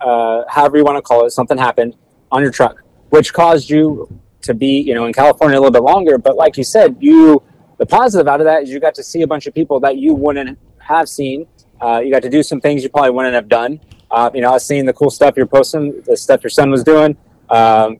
uh, 0.00 0.44
however 0.48 0.76
you 0.78 0.84
want 0.84 0.96
to 0.96 1.02
call 1.02 1.26
it, 1.26 1.30
something 1.30 1.58
happened 1.58 1.94
on 2.30 2.42
your 2.42 2.50
truck, 2.50 2.82
which 3.10 3.32
caused 3.32 3.70
you 3.70 4.08
to 4.42 4.54
be, 4.54 4.80
you 4.80 4.94
know, 4.94 5.06
in 5.06 5.12
California 5.12 5.58
a 5.58 5.60
little 5.60 5.72
bit 5.72 5.82
longer. 5.82 6.18
But 6.18 6.36
like 6.36 6.56
you 6.56 6.64
said, 6.64 6.96
you 7.00 7.42
the 7.78 7.86
positive 7.86 8.28
out 8.28 8.40
of 8.40 8.44
that 8.44 8.64
is 8.64 8.70
you 8.70 8.80
got 8.80 8.94
to 8.96 9.02
see 9.02 9.22
a 9.22 9.26
bunch 9.26 9.46
of 9.46 9.54
people 9.54 9.80
that 9.80 9.96
you 9.96 10.14
wouldn't 10.14 10.58
have 10.78 11.08
seen. 11.08 11.46
Uh, 11.80 12.00
you 12.04 12.10
got 12.10 12.22
to 12.22 12.28
do 12.28 12.42
some 12.42 12.60
things 12.60 12.82
you 12.82 12.88
probably 12.88 13.10
wouldn't 13.10 13.34
have 13.34 13.48
done. 13.48 13.80
Uh, 14.10 14.30
you 14.34 14.40
know, 14.40 14.50
I 14.50 14.52
was 14.52 14.66
seeing 14.66 14.84
the 14.84 14.92
cool 14.92 15.10
stuff 15.10 15.36
you're 15.36 15.46
posting, 15.46 16.02
the 16.06 16.16
stuff 16.16 16.42
your 16.42 16.50
son 16.50 16.70
was 16.70 16.82
doing. 16.82 17.16
Um, 17.50 17.98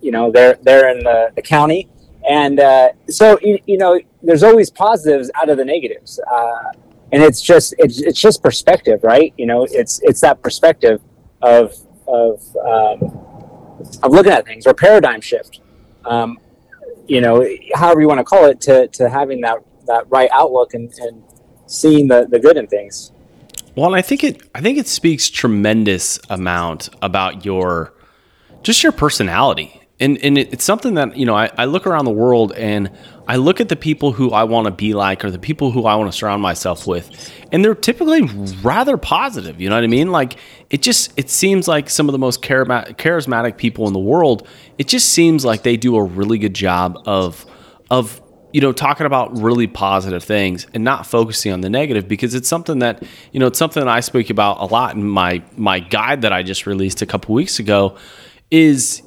you 0.00 0.10
know, 0.10 0.30
they're 0.30 0.58
they're 0.62 0.90
in 0.90 1.02
the, 1.02 1.32
the 1.34 1.42
county, 1.42 1.88
and 2.28 2.60
uh, 2.60 2.90
so 3.08 3.38
you, 3.40 3.58
you, 3.66 3.78
know, 3.78 3.98
there's 4.22 4.42
always 4.42 4.68
positives 4.68 5.30
out 5.40 5.48
of 5.48 5.56
the 5.56 5.64
negatives, 5.64 6.20
uh, 6.30 6.72
and 7.12 7.22
it's 7.22 7.40
just 7.40 7.74
it's, 7.78 8.00
it's 8.00 8.20
just 8.20 8.42
perspective, 8.42 9.00
right? 9.02 9.32
You 9.38 9.46
know, 9.46 9.64
it's 9.70 10.00
it's 10.02 10.20
that 10.20 10.42
perspective 10.42 11.00
of 11.40 11.74
of 12.06 12.44
um, 12.56 13.00
of 14.02 14.12
looking 14.12 14.32
at 14.32 14.44
things 14.44 14.66
or 14.66 14.74
paradigm 14.74 15.22
shift. 15.22 15.60
Um, 16.04 16.38
you 17.06 17.20
know, 17.20 17.46
however 17.74 18.00
you 18.00 18.08
want 18.08 18.18
to 18.18 18.24
call 18.24 18.46
it, 18.46 18.60
to, 18.62 18.88
to 18.88 19.08
having 19.08 19.40
that, 19.42 19.58
that 19.86 20.04
right 20.08 20.30
outlook 20.32 20.74
and, 20.74 20.92
and 20.98 21.22
seeing 21.66 22.08
the, 22.08 22.26
the 22.28 22.38
good 22.38 22.56
in 22.56 22.66
things. 22.66 23.12
Well, 23.76 23.94
I 23.94 24.02
think 24.02 24.22
it 24.22 24.40
I 24.54 24.60
think 24.60 24.78
it 24.78 24.86
speaks 24.86 25.28
tremendous 25.28 26.20
amount 26.30 26.90
about 27.02 27.44
your 27.44 27.92
just 28.62 28.84
your 28.84 28.92
personality. 28.92 29.80
And 30.00 30.18
and 30.24 30.36
it, 30.36 30.52
it's 30.52 30.64
something 30.64 30.94
that, 30.94 31.16
you 31.16 31.24
know, 31.24 31.36
I, 31.36 31.50
I 31.56 31.66
look 31.66 31.86
around 31.86 32.04
the 32.04 32.10
world 32.10 32.52
and 32.52 32.90
I 33.28 33.36
look 33.36 33.60
at 33.60 33.68
the 33.68 33.76
people 33.76 34.12
who 34.12 34.32
I 34.32 34.44
want 34.44 34.66
to 34.66 34.72
be 34.72 34.92
like 34.92 35.24
or 35.24 35.30
the 35.30 35.38
people 35.38 35.70
who 35.70 35.86
I 35.86 35.94
want 35.94 36.10
to 36.10 36.16
surround 36.16 36.42
myself 36.42 36.86
with, 36.86 37.32
and 37.52 37.64
they're 37.64 37.76
typically 37.76 38.22
rather 38.62 38.96
positive. 38.96 39.60
You 39.60 39.68
know 39.68 39.76
what 39.76 39.84
I 39.84 39.88
mean? 39.88 40.10
Like 40.10 40.36
it 40.68 40.82
just 40.82 41.12
it 41.16 41.30
seems 41.30 41.68
like 41.68 41.88
some 41.88 42.08
of 42.08 42.12
the 42.12 42.18
most 42.18 42.42
charismatic 42.42 43.56
people 43.56 43.86
in 43.86 43.92
the 43.92 44.00
world. 44.00 44.48
It 44.78 44.88
just 44.88 45.10
seems 45.10 45.44
like 45.44 45.62
they 45.62 45.76
do 45.76 45.96
a 45.96 46.02
really 46.02 46.38
good 46.38 46.54
job 46.54 47.00
of 47.06 47.46
of 47.88 48.20
you 48.52 48.60
know 48.60 48.72
talking 48.72 49.06
about 49.06 49.38
really 49.38 49.66
positive 49.66 50.22
things 50.22 50.66
and 50.74 50.84
not 50.84 51.06
focusing 51.06 51.52
on 51.52 51.60
the 51.60 51.70
negative 51.70 52.06
because 52.06 52.34
it's 52.34 52.48
something 52.48 52.80
that 52.80 53.02
you 53.32 53.40
know 53.40 53.46
it's 53.46 53.58
something 53.58 53.84
that 53.84 53.90
I 53.90 54.00
speak 54.00 54.28
about 54.28 54.60
a 54.60 54.66
lot 54.66 54.94
in 54.94 55.04
my 55.04 55.42
my 55.56 55.80
guide 55.80 56.22
that 56.22 56.32
I 56.32 56.42
just 56.42 56.66
released 56.66 57.00
a 57.00 57.06
couple 57.06 57.34
weeks 57.34 57.58
ago. 57.58 57.96
Is 58.50 59.02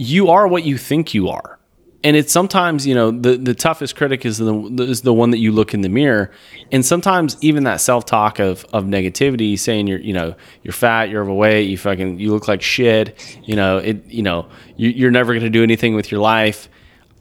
you 0.00 0.30
are 0.30 0.48
what 0.48 0.64
you 0.64 0.78
think 0.78 1.12
you 1.12 1.28
are. 1.28 1.58
And 2.02 2.16
it's 2.16 2.32
sometimes 2.32 2.86
you 2.86 2.94
know 2.94 3.10
the 3.10 3.36
the 3.36 3.54
toughest 3.54 3.94
critic 3.94 4.24
is 4.24 4.38
the 4.38 4.54
is 4.78 5.02
the 5.02 5.12
one 5.12 5.32
that 5.32 5.38
you 5.38 5.52
look 5.52 5.74
in 5.74 5.82
the 5.82 5.90
mirror. 5.90 6.30
And 6.72 6.84
sometimes 6.84 7.36
even 7.42 7.64
that 7.64 7.82
self-talk 7.82 8.38
of 8.38 8.64
of 8.72 8.84
negativity 8.84 9.58
saying 9.58 9.86
you're 9.86 10.00
you 10.00 10.14
know 10.14 10.34
you're 10.62 10.72
fat 10.72 11.10
you're 11.10 11.20
overweight 11.20 11.68
you 11.68 11.76
fucking 11.76 12.18
you 12.18 12.32
look 12.32 12.48
like 12.48 12.62
shit 12.62 13.38
you 13.44 13.54
know 13.54 13.76
it 13.76 14.06
you 14.06 14.22
know 14.22 14.48
you, 14.76 15.06
are 15.06 15.10
never 15.10 15.34
going 15.34 15.44
to 15.44 15.50
do 15.50 15.62
anything 15.62 15.94
with 15.94 16.10
your 16.10 16.20
life. 16.20 16.70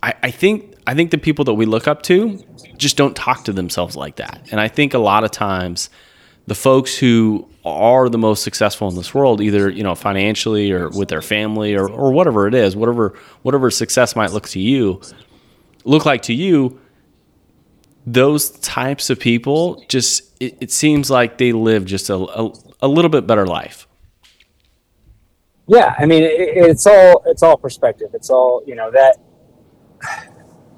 I, 0.01 0.13
I 0.23 0.31
think 0.31 0.75
i 0.87 0.93
think 0.93 1.11
the 1.11 1.17
people 1.17 1.43
that 1.43 1.55
we 1.55 1.65
look 1.65 1.85
up 1.85 2.01
to 2.03 2.41
just 2.77 2.95
don't 2.95 3.17
talk 3.17 3.43
to 3.43 3.51
themselves 3.51 3.97
like 3.97 4.15
that. 4.15 4.47
And 4.51 4.61
i 4.61 4.69
think 4.69 4.93
a 4.93 4.99
lot 4.99 5.25
of 5.25 5.31
times 5.31 5.89
the 6.47 6.55
folks 6.55 6.97
who 6.97 7.49
are 7.69 8.09
the 8.09 8.17
most 8.17 8.43
successful 8.43 8.89
in 8.89 8.95
this 8.95 9.13
world, 9.13 9.41
either 9.41 9.69
you 9.69 9.83
know 9.83 9.95
financially 9.95 10.71
or 10.71 10.89
with 10.89 11.09
their 11.09 11.21
family 11.21 11.75
or, 11.75 11.89
or 11.89 12.11
whatever 12.11 12.47
it 12.47 12.53
is, 12.53 12.75
whatever 12.75 13.17
whatever 13.43 13.71
success 13.71 14.15
might 14.15 14.31
look 14.31 14.47
to 14.49 14.59
you, 14.59 15.01
look 15.83 16.05
like 16.05 16.23
to 16.23 16.33
you. 16.33 16.79
those 18.05 18.49
types 18.51 19.09
of 19.09 19.19
people 19.19 19.83
just 19.87 20.23
it, 20.39 20.57
it 20.61 20.71
seems 20.71 21.09
like 21.09 21.37
they 21.37 21.51
live 21.51 21.85
just 21.85 22.09
a, 22.09 22.15
a, 22.15 22.51
a 22.81 22.87
little 22.87 23.09
bit 23.09 23.27
better 23.27 23.45
life. 23.45 23.87
Yeah, 25.67 25.93
I 25.99 26.05
mean, 26.05 26.23
it, 26.23 26.31
it's 26.31 26.87
all 26.87 27.21
it's 27.27 27.43
all 27.43 27.57
perspective. 27.57 28.09
It's 28.13 28.29
all 28.29 28.63
you 28.65 28.75
know 28.75 28.89
that. 28.91 29.17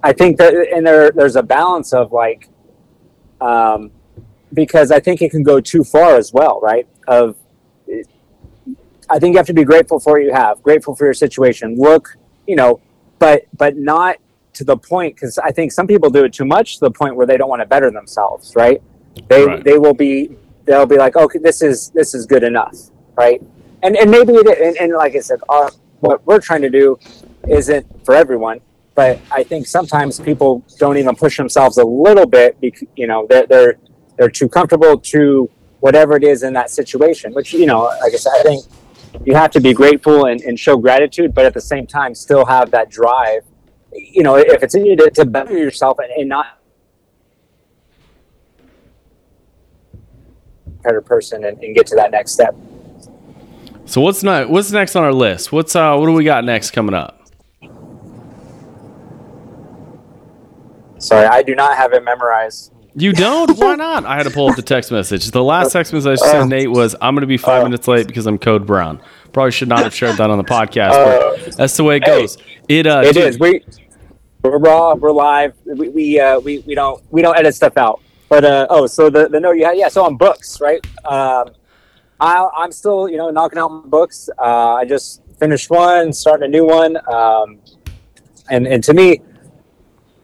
I 0.04 0.14
think 0.14 0.38
that, 0.38 0.54
and 0.54 0.86
there 0.86 1.12
there's 1.12 1.36
a 1.36 1.44
balance 1.44 1.94
of 1.94 2.12
like, 2.12 2.50
um, 3.40 3.92
because 4.54 4.92
I 4.92 5.00
think 5.00 5.22
it 5.22 5.32
can 5.32 5.44
go 5.44 5.60
too 5.60 5.84
far 5.84 6.16
as 6.16 6.34
well, 6.34 6.60
right? 6.62 6.88
Of, 7.08 7.36
I 9.10 9.20
think 9.20 9.34
you 9.34 9.38
have 9.38 9.48
to 9.48 9.54
be 9.54 9.64
grateful 9.64 10.00
for 10.00 10.14
what 10.14 10.24
you 10.24 10.34
have, 10.34 10.62
grateful 10.64 10.96
for 10.96 11.06
your 11.06 11.14
situation. 11.14 11.76
Look, 11.78 12.18
you 12.48 12.56
know, 12.56 12.80
but 13.20 13.44
but 13.58 13.78
not 13.78 14.18
to 14.54 14.64
the 14.64 14.78
point 14.78 15.16
because 15.16 15.38
I 15.38 15.52
think 15.52 15.72
some 15.72 15.88
people 15.88 16.10
do 16.10 16.24
it 16.24 16.34
too 16.34 16.46
much 16.46 16.76
to 16.76 16.80
the 16.82 16.92
point 16.92 17.16
where 17.16 17.28
they 17.28 17.38
don't 17.38 17.50
want 17.50 17.62
to 17.62 17.66
better 17.66 17.92
themselves, 17.92 18.56
right? 18.56 18.82
They 19.28 19.46
right. 19.46 19.64
they 19.64 19.78
will 19.78 19.94
be 19.94 20.36
they'll 20.66 20.86
be 20.86 20.98
like, 20.98 21.16
okay, 21.16 21.40
this 21.40 21.62
is 21.62 21.90
this 21.92 22.14
is 22.14 22.26
good 22.26 22.44
enough, 22.44 22.76
right? 23.16 23.42
And 23.84 23.98
and 23.98 24.10
maybe 24.10 24.34
it, 24.34 24.60
and, 24.60 24.78
and 24.78 24.94
like 24.94 25.16
I 25.16 25.20
said, 25.20 25.40
our, 25.50 25.72
what 26.00 26.26
we're 26.26 26.40
trying 26.40 26.62
to 26.62 26.70
do 26.70 26.98
isn't 27.48 28.06
for 28.06 28.16
everyone, 28.16 28.62
but 28.96 29.20
I 29.32 29.44
think 29.44 29.68
sometimes 29.68 30.20
people 30.20 30.64
don't 30.78 30.98
even 30.98 31.16
push 31.16 31.38
themselves 31.38 31.78
a 31.78 31.86
little 31.86 32.26
bit 32.26 32.60
because 32.62 32.88
you 32.96 33.08
know 33.08 33.28
they're 33.30 33.46
they're 33.48 33.78
they're 34.22 34.30
too 34.30 34.48
comfortable 34.48 35.00
to 35.00 35.50
whatever 35.80 36.16
it 36.16 36.24
is 36.24 36.44
in 36.44 36.54
that 36.54 36.70
situation. 36.70 37.34
Which 37.34 37.54
you 37.54 37.66
know, 37.66 37.86
like 37.86 38.14
I 38.14 38.18
said, 38.18 38.34
I 38.38 38.44
think 38.44 38.66
you 39.26 39.34
have 39.34 39.50
to 39.50 39.60
be 39.60 39.74
grateful 39.74 40.26
and, 40.26 40.40
and 40.42 40.60
show 40.60 40.78
gratitude, 40.78 41.34
but 41.34 41.44
at 41.44 41.56
the 41.56 41.62
same 41.62 41.88
time, 41.88 42.14
still 42.14 42.46
have 42.46 42.70
that 42.70 42.92
drive. 42.92 43.44
You 43.92 44.22
know, 44.22 44.36
if 44.36 44.62
it's 44.62 44.76
in 44.76 44.86
you 44.86 44.96
to, 44.96 45.10
to 45.10 45.26
better 45.26 45.58
yourself 45.58 45.98
and, 45.98 46.12
and 46.12 46.30
not 46.30 46.60
better 50.84 51.02
person 51.02 51.44
and, 51.46 51.58
and, 51.64 51.76
get 51.76 51.88
to 51.88 51.96
that 51.96 52.12
next 52.12 52.32
step. 52.32 52.56
So 53.86 54.02
what's 54.02 54.22
next? 54.22 54.52
What's 54.52 54.72
next 54.72 54.96
on 54.96 55.04
our 55.04 55.14
list? 55.14 55.52
What's 55.52 55.76
uh, 55.76 55.96
what 55.96 56.06
do 56.06 56.14
we 56.14 56.24
got 56.24 56.46
next 56.46 56.72
coming 56.72 56.94
up? 56.94 57.28
Sorry, 61.00 61.26
I 61.26 61.42
do 61.42 61.56
not 61.56 61.76
have 61.76 61.94
it 61.94 62.04
memorized. 62.04 62.72
You 62.94 63.14
don't? 63.14 63.58
Why 63.58 63.76
not? 63.76 64.06
I 64.06 64.18
had 64.18 64.24
to 64.24 64.32
pull 64.32 64.50
up 64.50 64.58
the 64.58 64.62
text 64.62 64.92
message. 64.92 65.32
The 65.32 65.44
last 65.44 65.72
text 65.72 65.94
message 65.94 66.20
I 66.20 66.26
sent 66.26 66.44
uh, 66.44 66.46
Nate 66.46 66.72
was, 66.72 66.94
"I'm 67.00 67.16
going 67.16 67.22
to 67.22 67.28
be 67.28 67.38
five 67.38 67.62
uh, 67.62 67.66
minutes 67.66 67.88
late 67.88 68.06
because 68.06 68.28
I'm 68.28 68.38
Code 68.38 68.66
Brown." 68.66 69.02
Probably 69.32 69.52
should 69.52 69.70
not 69.70 69.80
have 69.80 69.96
shared 69.96 70.18
that 70.18 70.30
on 70.30 70.38
the 70.38 70.44
podcast, 70.44 70.92
uh, 70.92 71.38
but 71.46 71.56
that's 71.56 71.78
the 71.78 71.86
way 71.86 71.98
it 71.98 72.06
goes. 72.06 72.36
Hey, 72.36 72.80
it 72.80 72.88
uh, 72.88 73.02
it 73.06 73.16
is. 73.16 73.40
We 73.40 73.64
we're 74.44 74.58
raw. 74.58 74.94
We're 74.96 75.12
live. 75.12 75.54
We 75.66 75.88
we 75.88 76.20
uh, 76.20 76.40
we, 76.40 76.60
we 76.60 76.76
don't 76.76 77.02
we 77.12 77.22
don't 77.22 77.38
edit 77.38 77.56
stuff 77.56 77.78
out. 77.78 78.02
But 78.28 78.44
uh, 78.44 78.68
oh, 78.70 78.88
so 78.88 79.10
the 79.10 79.30
the 79.30 79.40
note 79.40 79.54
you 79.54 79.66
had, 79.66 79.78
yeah. 79.78 79.88
So 79.88 80.04
on 80.04 80.18
books, 80.18 80.60
right? 80.60 80.86
Um, 81.06 81.52
I 82.20 82.46
I'm 82.58 82.74
still 82.74 83.08
you 83.08 83.16
know 83.16 83.30
knocking 83.30 83.60
out 83.60 83.70
my 83.70 83.88
books. 83.88 84.30
Uh, 84.38 84.74
I 84.74 84.86
just 84.86 85.22
finished 85.40 85.70
one, 85.70 86.12
starting 86.12 86.46
a 86.46 86.50
new 86.50 86.66
one. 86.66 86.98
Um, 87.10 87.60
and 88.50 88.68
and 88.68 88.84
to 88.84 88.94
me, 88.94 89.22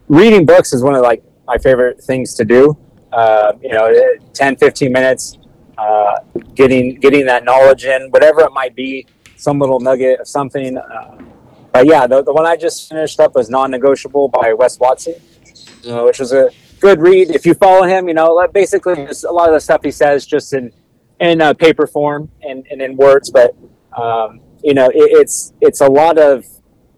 reading 0.10 0.46
books 0.46 0.74
is 0.74 0.84
one 0.84 0.96
of 0.96 1.02
like 1.02 1.24
my 1.48 1.58
favorite 1.58 2.04
things 2.04 2.34
to 2.36 2.46
do. 2.46 2.78
Uh, 3.12 3.54
you 3.62 3.70
know, 3.70 3.92
10, 4.34 4.58
15 4.58 4.92
minutes, 4.92 5.38
uh, 5.78 6.16
getting 6.54 6.96
getting 7.00 7.26
that 7.26 7.44
knowledge 7.46 7.86
in, 7.86 8.10
whatever 8.12 8.42
it 8.42 8.52
might 8.52 8.76
be, 8.76 9.08
some 9.38 9.60
little 9.60 9.80
nugget 9.80 10.20
of 10.20 10.28
something. 10.28 10.78
Uh, 10.78 11.18
but 11.72 11.86
yeah, 11.86 12.06
the, 12.06 12.22
the 12.24 12.34
one 12.34 12.46
I 12.46 12.58
just 12.58 12.90
finished 12.90 13.20
up 13.20 13.36
was 13.36 13.50
Non-Negotiable 13.50 14.30
by 14.30 14.54
Wes 14.54 14.80
Watson, 14.80 15.16
which 15.84 16.20
was 16.20 16.34
a 16.34 16.50
good 16.80 17.00
read. 17.02 17.32
If 17.32 17.46
you 17.46 17.54
follow 17.54 17.84
him, 17.84 18.08
you 18.08 18.14
know, 18.14 18.46
basically 18.54 18.94
a 18.94 19.32
lot 19.32 19.48
of 19.48 19.54
the 19.54 19.60
stuff 19.60 19.84
he 19.84 19.92
says 19.92 20.26
just 20.26 20.54
in 20.54 20.72
in 21.20 21.42
uh, 21.42 21.54
paper 21.54 21.88
form 21.88 22.30
and, 22.42 22.68
and 22.70 22.82
in 22.82 22.96
words, 22.96 23.32
but 23.32 23.56
um, 23.98 24.42
you 24.64 24.74
know, 24.74 24.90
it, 24.90 24.94
it's 24.96 25.54
it's 25.62 25.82
a 25.82 25.88
lot 25.88 26.18
of 26.18 26.46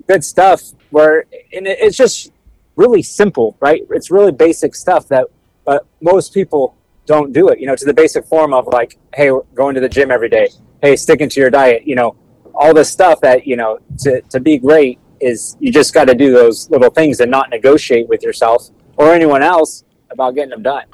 good 0.08 0.24
stuff 0.24 0.62
where 0.90 1.26
and 1.54 1.68
it, 1.68 1.78
it's 1.82 1.96
just 1.96 2.32
really 2.80 3.04
simple, 3.04 3.58
right? 3.60 3.84
It's 3.92 4.10
really 4.10 4.32
basic 4.32 4.74
stuff 4.74 5.08
that 5.10 5.28
but 5.66 5.86
most 6.02 6.34
people 6.34 6.76
don't 7.06 7.34
do 7.34 7.50
it. 7.50 7.60
You 7.60 7.68
know, 7.68 7.76
to 7.76 7.86
the 7.86 7.94
basic 7.94 8.26
form 8.26 8.54
of 8.54 8.66
like, 8.68 8.98
hey, 9.14 9.30
going 9.54 9.76
to 9.76 9.82
the 9.82 9.90
gym 9.90 10.10
every 10.10 10.30
day. 10.30 10.50
Hey, 10.82 10.96
sticking 10.96 11.30
to 11.30 11.40
your 11.40 11.52
diet. 11.52 11.84
You 11.86 11.96
know, 11.96 12.16
all 12.56 12.74
this 12.74 12.90
stuff 12.90 13.22
that 13.22 13.46
you 13.46 13.56
know 13.56 13.80
to 14.00 14.22
to 14.22 14.40
be 14.40 14.58
great 14.58 14.98
is 15.20 15.58
you 15.60 15.72
just 15.72 15.94
got 15.94 16.06
to 16.06 16.16
do 16.16 16.32
those 16.32 16.70
little 16.70 16.90
things 16.90 17.20
and 17.20 17.30
not 17.30 17.50
negotiate 17.50 18.08
with 18.08 18.24
yourself 18.24 18.70
or 18.96 19.14
anyone 19.14 19.44
else 19.44 19.84
about 20.10 20.34
getting 20.34 20.52
them 20.52 20.64
done. 20.64 20.86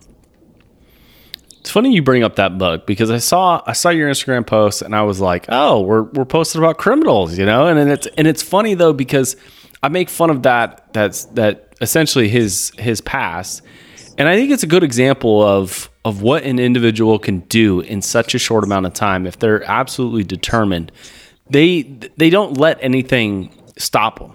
It's 1.60 1.69
funny 1.69 1.93
you 1.93 2.02
bring 2.02 2.24
up 2.24 2.36
that 2.36 2.58
book 2.58 2.88
because 2.88 3.12
I 3.12 3.17
saw 3.17 3.62
I 3.65 3.74
saw 3.74 3.89
your 3.89 4.10
Instagram 4.10 4.45
post 4.48 4.82
and 4.82 4.95
I 4.95 5.04
was 5.04 5.21
like, 5.21 5.45
oh, 5.50 5.82
we're 5.82 6.04
we're 6.04 6.26
posting 6.26 6.60
about 6.60 6.78
criminals, 6.80 7.38
you 7.38 7.45
know, 7.45 7.67
and, 7.67 7.78
and 7.78 7.91
it's 7.91 8.08
and 8.17 8.28
it's 8.28 8.41
funny 8.41 8.74
though 8.74 8.93
because 8.93 9.36
I 9.82 9.89
make 9.89 10.10
fun 10.10 10.32
of 10.32 10.43
that 10.43 10.91
that's 10.93 11.26
that 11.39 11.64
essentially 11.81 12.27
his 12.27 12.71
his 12.77 13.01
past. 13.01 13.61
And 14.17 14.29
I 14.29 14.35
think 14.35 14.51
it's 14.51 14.63
a 14.63 14.67
good 14.67 14.83
example 14.83 15.41
of 15.41 15.89
of 16.03 16.21
what 16.21 16.43
an 16.43 16.59
individual 16.59 17.19
can 17.19 17.39
do 17.41 17.81
in 17.81 18.01
such 18.01 18.35
a 18.35 18.39
short 18.39 18.63
amount 18.63 18.85
of 18.85 18.93
time 18.93 19.25
if 19.25 19.39
they're 19.39 19.63
absolutely 19.63 20.23
determined. 20.23 20.91
They 21.49 21.83
they 22.17 22.29
don't 22.29 22.57
let 22.57 22.77
anything 22.81 23.51
stop 23.77 24.19
them 24.19 24.33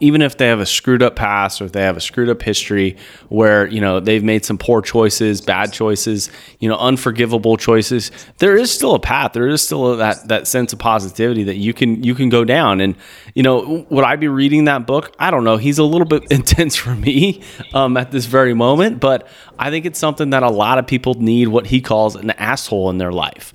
even 0.00 0.22
if 0.22 0.36
they 0.36 0.46
have 0.48 0.60
a 0.60 0.66
screwed 0.66 1.02
up 1.02 1.16
past 1.16 1.60
or 1.60 1.64
if 1.64 1.72
they 1.72 1.82
have 1.82 1.96
a 1.96 2.00
screwed 2.00 2.28
up 2.28 2.42
history 2.42 2.96
where 3.28 3.66
you 3.66 3.80
know 3.80 4.00
they've 4.00 4.24
made 4.24 4.44
some 4.44 4.58
poor 4.58 4.82
choices 4.82 5.40
bad 5.40 5.72
choices 5.72 6.30
you 6.60 6.68
know 6.68 6.76
unforgivable 6.76 7.56
choices 7.56 8.10
there 8.38 8.56
is 8.56 8.70
still 8.70 8.94
a 8.94 9.00
path. 9.00 9.32
There 9.32 9.48
is 9.48 9.62
still 9.62 9.96
that 9.96 10.28
that 10.28 10.46
sense 10.46 10.72
of 10.72 10.78
positivity 10.78 11.44
that 11.44 11.56
you 11.56 11.72
can 11.72 12.02
you 12.02 12.14
can 12.14 12.28
go 12.28 12.44
down. 12.44 12.80
And 12.80 12.96
you 13.34 13.42
know 13.42 13.86
would 13.90 14.04
i 14.04 14.16
be 14.16 14.28
reading 14.28 14.64
that 14.64 14.86
book? 14.86 15.14
I 15.18 15.30
don't 15.30 15.44
know. 15.44 15.56
He's 15.56 15.78
a 15.78 15.84
little 15.84 16.06
bit 16.06 16.24
intense 16.30 16.76
for 16.76 16.94
me 16.94 17.42
um, 17.74 17.96
at 17.96 18.10
this 18.10 18.26
very 18.26 18.54
moment 18.54 19.00
but 19.00 19.28
i 19.58 19.70
think 19.70 19.86
it's 19.86 19.98
something 19.98 20.30
that 20.30 20.42
a 20.42 20.50
lot 20.50 20.78
of 20.78 20.86
people 20.86 21.14
need 21.14 21.48
what 21.48 21.66
he 21.66 21.80
calls 21.80 22.16
an 22.16 22.30
asshole 22.32 22.90
in 22.90 22.98
their 22.98 23.12
life. 23.12 23.54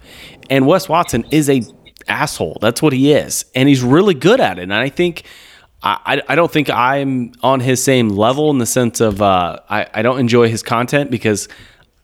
And 0.49 0.65
wes 0.67 0.89
watson 0.89 1.25
is 1.32 1.49
a 1.49 1.62
asshole. 2.08 2.58
That's 2.62 2.82
what 2.82 2.93
he 2.93 3.13
is. 3.13 3.45
And 3.54 3.69
he's 3.69 3.84
really 3.84 4.13
good 4.13 4.39
at 4.39 4.58
it. 4.60 4.63
And 4.63 4.73
i 4.73 4.89
think 4.89 5.23
I, 5.83 6.21
I 6.27 6.35
don't 6.35 6.51
think 6.51 6.69
I'm 6.69 7.33
on 7.41 7.59
his 7.59 7.83
same 7.83 8.09
level 8.09 8.51
in 8.51 8.59
the 8.59 8.67
sense 8.67 9.01
of 9.01 9.21
uh, 9.21 9.59
I, 9.67 9.87
I 9.93 10.01
don't 10.03 10.19
enjoy 10.19 10.47
his 10.47 10.61
content 10.61 11.09
because 11.09 11.47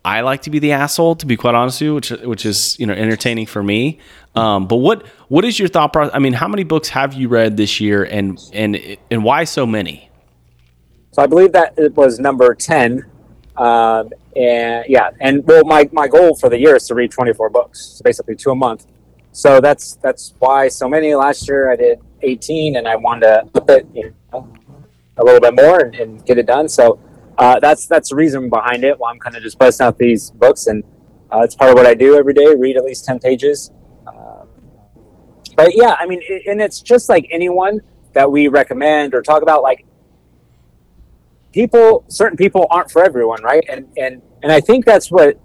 I 0.04 0.22
like 0.22 0.42
to 0.42 0.50
be 0.50 0.58
the 0.58 0.72
asshole, 0.72 1.16
to 1.16 1.26
be 1.26 1.36
quite 1.36 1.54
honest 1.54 1.80
with 1.80 1.86
you, 1.86 1.94
which 1.94 2.10
which 2.10 2.46
is 2.46 2.78
you 2.80 2.86
know 2.86 2.94
entertaining 2.94 3.46
for 3.46 3.62
me. 3.62 3.98
Um, 4.34 4.66
but 4.66 4.76
what 4.76 5.06
what 5.28 5.44
is 5.44 5.58
your 5.58 5.68
thought 5.68 5.92
process? 5.92 6.14
I 6.14 6.18
mean, 6.18 6.32
how 6.32 6.48
many 6.48 6.64
books 6.64 6.88
have 6.88 7.14
you 7.14 7.28
read 7.28 7.56
this 7.56 7.78
year, 7.78 8.04
and 8.04 8.40
and 8.52 8.96
and 9.10 9.22
why 9.22 9.44
so 9.44 9.66
many? 9.66 10.10
So 11.12 11.22
I 11.22 11.26
believe 11.26 11.52
that 11.52 11.74
it 11.76 11.94
was 11.94 12.18
number 12.18 12.54
ten, 12.54 13.04
um, 13.56 14.10
and 14.36 14.84
yeah, 14.88 15.10
and 15.20 15.44
well, 15.46 15.64
my 15.64 15.88
my 15.92 16.08
goal 16.08 16.34
for 16.36 16.48
the 16.48 16.58
year 16.58 16.76
is 16.76 16.86
to 16.88 16.94
read 16.94 17.10
twenty 17.10 17.32
four 17.32 17.50
books, 17.50 17.98
so 17.98 18.02
basically 18.02 18.34
two 18.34 18.50
a 18.50 18.56
month. 18.56 18.86
So 19.38 19.60
that's 19.60 19.94
that's 20.02 20.34
why 20.40 20.66
so 20.66 20.88
many. 20.88 21.14
Last 21.14 21.46
year 21.46 21.70
I 21.70 21.76
did 21.76 22.00
18 22.22 22.74
and 22.74 22.88
I 22.88 22.96
wanted 22.96 23.20
to 23.20 23.48
up 23.54 23.70
it 23.70 23.86
you 23.94 24.12
know, 24.32 24.52
a 25.16 25.22
little 25.22 25.40
bit 25.40 25.54
more 25.54 25.78
and, 25.78 25.94
and 25.94 26.26
get 26.26 26.38
it 26.38 26.46
done. 26.46 26.68
So 26.68 26.98
uh, 27.38 27.60
that's 27.60 27.86
that's 27.86 28.08
the 28.08 28.16
reason 28.16 28.50
behind 28.50 28.82
it. 28.82 28.98
Why 28.98 29.12
I'm 29.12 29.20
kind 29.20 29.36
of 29.36 29.44
just 29.44 29.56
busting 29.56 29.86
out 29.86 29.96
these 29.96 30.32
books, 30.32 30.66
and 30.66 30.82
uh, 31.32 31.42
it's 31.42 31.54
part 31.54 31.70
of 31.70 31.76
what 31.76 31.86
I 31.86 31.94
do 31.94 32.16
every 32.16 32.34
day. 32.34 32.52
Read 32.52 32.76
at 32.76 32.82
least 32.82 33.04
10 33.04 33.20
pages. 33.20 33.70
Um, 34.08 34.48
but 35.54 35.76
yeah, 35.76 35.94
I 36.00 36.06
mean, 36.06 36.20
and 36.48 36.60
it's 36.60 36.80
just 36.80 37.08
like 37.08 37.28
anyone 37.30 37.80
that 38.14 38.28
we 38.28 38.48
recommend 38.48 39.14
or 39.14 39.22
talk 39.22 39.44
about. 39.44 39.62
Like 39.62 39.86
people, 41.52 42.04
certain 42.08 42.36
people 42.36 42.66
aren't 42.72 42.90
for 42.90 43.04
everyone, 43.04 43.44
right? 43.44 43.64
And 43.70 43.86
and 43.96 44.20
and 44.42 44.50
I 44.50 44.60
think 44.60 44.84
that's 44.84 45.12
what 45.12 45.40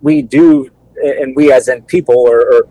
we 0.00 0.22
do, 0.22 0.70
and 0.96 1.36
we 1.36 1.52
as 1.52 1.68
in 1.68 1.82
people 1.82 2.16
or, 2.16 2.40
or 2.40 2.68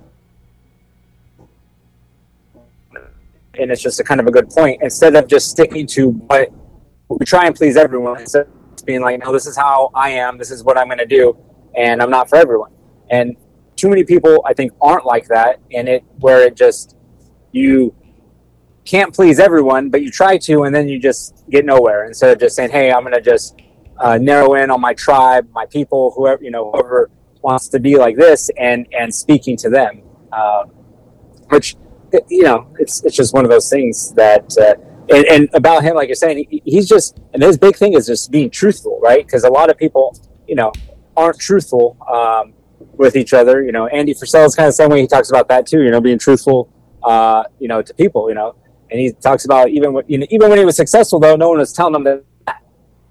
and 3.59 3.71
it's 3.71 3.81
just 3.81 3.99
a 3.99 4.03
kind 4.03 4.19
of 4.19 4.27
a 4.27 4.31
good 4.31 4.49
point. 4.49 4.81
Instead 4.81 5.15
of 5.15 5.27
just 5.27 5.49
sticking 5.49 5.85
to 5.87 6.11
what 6.11 6.51
we 7.09 7.25
try 7.25 7.45
and 7.45 7.55
please 7.55 7.77
everyone, 7.77 8.19
instead 8.19 8.47
of 8.47 8.85
being 8.85 9.01
like, 9.01 9.19
no, 9.19 9.31
this 9.31 9.45
is 9.45 9.57
how 9.57 9.89
I 9.93 10.09
am, 10.11 10.37
this 10.37 10.51
is 10.51 10.63
what 10.63 10.77
I'm 10.77 10.87
going 10.87 10.97
to 10.97 11.05
do, 11.05 11.37
and 11.75 12.01
I'm 12.01 12.09
not 12.09 12.29
for 12.29 12.37
everyone. 12.37 12.71
And 13.09 13.35
too 13.75 13.89
many 13.89 14.03
people, 14.03 14.43
I 14.45 14.53
think, 14.53 14.71
aren't 14.81 15.05
like 15.05 15.27
that, 15.27 15.59
and 15.71 15.87
it 15.87 16.03
where 16.19 16.41
it 16.45 16.55
just 16.55 16.95
you 17.51 17.95
can't 18.85 19.13
please 19.13 19.39
everyone, 19.39 19.89
but 19.89 20.01
you 20.01 20.09
try 20.09 20.37
to, 20.37 20.63
and 20.63 20.73
then 20.73 20.87
you 20.87 20.99
just 20.99 21.43
get 21.49 21.65
nowhere. 21.65 22.05
Instead 22.05 22.31
of 22.31 22.39
just 22.39 22.55
saying, 22.55 22.71
hey, 22.71 22.91
I'm 22.91 23.01
going 23.01 23.13
to 23.13 23.21
just 23.21 23.59
uh, 23.99 24.17
narrow 24.17 24.53
in 24.55 24.71
on 24.71 24.79
my 24.79 24.93
tribe, 24.93 25.47
my 25.51 25.65
people, 25.65 26.13
whoever 26.15 26.43
you 26.43 26.51
know, 26.51 26.71
whoever 26.71 27.09
wants 27.41 27.67
to 27.69 27.79
be 27.79 27.97
like 27.97 28.15
this, 28.15 28.49
and 28.57 28.87
and 28.97 29.13
speaking 29.13 29.57
to 29.57 29.69
them, 29.69 30.01
uh, 30.31 30.63
which 31.49 31.75
you 32.29 32.43
know, 32.43 32.67
it's 32.79 33.03
it's 33.03 33.15
just 33.15 33.33
one 33.33 33.45
of 33.45 33.51
those 33.51 33.69
things 33.69 34.13
that 34.13 34.57
uh, 34.57 34.75
and, 35.09 35.25
and 35.25 35.49
about 35.53 35.83
him, 35.83 35.95
like 35.95 36.07
you're 36.07 36.15
saying, 36.15 36.45
he, 36.49 36.61
he's 36.65 36.87
just 36.87 37.19
and 37.33 37.41
his 37.41 37.57
big 37.57 37.75
thing 37.75 37.93
is 37.93 38.07
just 38.07 38.31
being 38.31 38.49
truthful, 38.49 38.99
right? 39.01 39.25
Because 39.25 39.43
a 39.43 39.49
lot 39.49 39.69
of 39.69 39.77
people, 39.77 40.17
you 40.47 40.55
know, 40.55 40.71
aren't 41.15 41.39
truthful 41.39 41.97
um, 42.11 42.53
with 42.93 43.15
each 43.15 43.33
other. 43.33 43.63
You 43.63 43.71
know, 43.71 43.87
Andy 43.87 44.13
Frisella 44.13 44.45
is 44.45 44.55
kind 44.55 44.67
of 44.67 44.73
the 44.73 44.77
same 44.77 44.89
way. 44.89 45.01
He 45.01 45.07
talks 45.07 45.29
about 45.29 45.47
that 45.49 45.65
too. 45.65 45.81
You 45.81 45.91
know, 45.91 46.01
being 46.01 46.19
truthful, 46.19 46.71
uh, 47.03 47.43
you 47.59 47.67
know, 47.67 47.81
to 47.81 47.93
people. 47.93 48.29
You 48.29 48.35
know, 48.35 48.55
and 48.91 48.99
he 48.99 49.11
talks 49.11 49.45
about 49.45 49.69
even 49.69 49.93
when, 49.93 50.05
you 50.07 50.19
know, 50.19 50.27
even 50.29 50.49
when 50.49 50.59
he 50.59 50.65
was 50.65 50.75
successful, 50.75 51.19
though, 51.19 51.35
no 51.35 51.49
one 51.49 51.59
was 51.59 51.73
telling 51.73 51.95
him 51.95 52.03
that. 52.03 52.23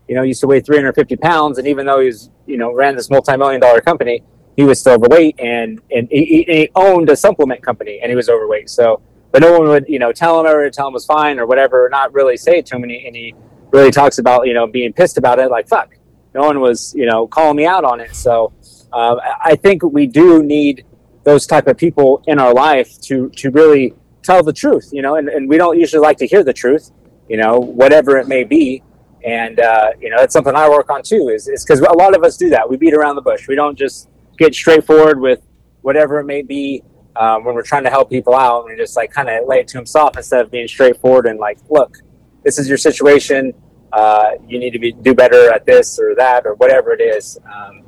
You 0.08 0.14
know, 0.14 0.22
he 0.22 0.28
used 0.28 0.40
to 0.42 0.46
weigh 0.46 0.60
350 0.60 1.16
pounds, 1.16 1.58
and 1.58 1.66
even 1.66 1.84
though 1.84 1.98
he 1.98 2.06
was, 2.06 2.30
you 2.46 2.56
know, 2.56 2.72
ran 2.72 2.94
this 2.94 3.10
multi-million 3.10 3.60
dollar 3.60 3.80
company, 3.80 4.22
he 4.56 4.64
was 4.64 4.80
still 4.80 4.94
overweight, 4.94 5.38
and 5.38 5.80
and 5.94 6.08
he, 6.10 6.44
he 6.48 6.70
owned 6.74 7.08
a 7.10 7.16
supplement 7.16 7.62
company, 7.62 8.00
and 8.02 8.10
he 8.10 8.16
was 8.16 8.28
overweight. 8.28 8.70
So, 8.70 9.00
but 9.30 9.42
no 9.42 9.58
one 9.58 9.68
would, 9.68 9.84
you 9.88 9.98
know, 9.98 10.12
tell 10.12 10.40
him 10.40 10.46
or 10.46 10.70
tell 10.70 10.88
him 10.88 10.94
was 10.94 11.04
fine 11.04 11.38
or 11.38 11.46
whatever, 11.46 11.86
or 11.86 11.88
not 11.88 12.12
really 12.14 12.36
say 12.36 12.58
it 12.58 12.66
to 12.66 12.76
him, 12.76 12.82
and 12.82 12.90
he, 12.90 13.06
and 13.06 13.14
he 13.14 13.34
really 13.70 13.90
talks 13.90 14.18
about, 14.18 14.46
you 14.46 14.54
know, 14.54 14.66
being 14.66 14.92
pissed 14.92 15.18
about 15.18 15.38
it, 15.38 15.50
like 15.50 15.68
fuck, 15.68 15.94
no 16.34 16.42
one 16.42 16.60
was, 16.60 16.94
you 16.94 17.06
know, 17.06 17.26
calling 17.26 17.56
me 17.56 17.66
out 17.66 17.84
on 17.84 18.00
it. 18.00 18.14
So, 18.14 18.52
uh, 18.92 19.16
I 19.44 19.56
think 19.56 19.82
we 19.82 20.06
do 20.06 20.42
need 20.42 20.84
those 21.24 21.46
type 21.46 21.66
of 21.66 21.76
people 21.76 22.22
in 22.26 22.38
our 22.38 22.54
life 22.54 23.00
to 23.02 23.28
to 23.30 23.50
really 23.50 23.94
tell 24.22 24.42
the 24.42 24.52
truth, 24.52 24.88
you 24.92 25.02
know, 25.02 25.16
and, 25.16 25.28
and 25.28 25.48
we 25.48 25.56
don't 25.56 25.78
usually 25.78 26.00
like 26.00 26.16
to 26.18 26.26
hear 26.26 26.42
the 26.42 26.52
truth, 26.52 26.90
you 27.28 27.36
know, 27.36 27.58
whatever 27.58 28.16
it 28.16 28.26
may 28.26 28.42
be. 28.42 28.82
And, 29.24 29.58
uh, 29.58 29.90
you 30.00 30.08
know, 30.08 30.18
that's 30.18 30.32
something 30.32 30.54
I 30.54 30.68
work 30.68 30.88
on 30.88 31.02
too, 31.02 31.28
is 31.28 31.48
because 31.64 31.80
a 31.80 31.92
lot 31.92 32.16
of 32.16 32.22
us 32.22 32.36
do 32.36 32.48
that. 32.50 32.68
We 32.68 32.76
beat 32.76 32.94
around 32.94 33.16
the 33.16 33.22
bush. 33.22 33.48
We 33.48 33.56
don't 33.56 33.76
just 33.76 34.08
get 34.36 34.54
straightforward 34.54 35.20
with 35.20 35.40
whatever 35.82 36.18
it 36.18 36.24
may 36.24 36.42
be 36.42 36.82
um, 37.16 37.44
when 37.44 37.54
we're 37.54 37.62
trying 37.62 37.84
to 37.84 37.90
help 37.90 38.10
people 38.10 38.34
out 38.34 38.68
and 38.68 38.78
just 38.78 38.96
like 38.96 39.10
kind 39.10 39.28
of 39.28 39.46
lay 39.46 39.60
it 39.60 39.68
to 39.68 39.84
soft 39.86 40.16
instead 40.16 40.40
of 40.44 40.50
being 40.50 40.68
straightforward 40.68 41.26
and 41.26 41.38
like, 41.38 41.58
look, 41.70 41.98
this 42.44 42.58
is 42.58 42.68
your 42.68 42.78
situation. 42.78 43.52
Uh, 43.92 44.32
you 44.46 44.58
need 44.58 44.70
to 44.70 44.78
be 44.78 44.92
do 44.92 45.14
better 45.14 45.52
at 45.52 45.64
this 45.64 45.98
or 45.98 46.14
that 46.14 46.44
or 46.44 46.54
whatever 46.54 46.92
it 46.92 47.00
is, 47.00 47.38
um, 47.46 47.82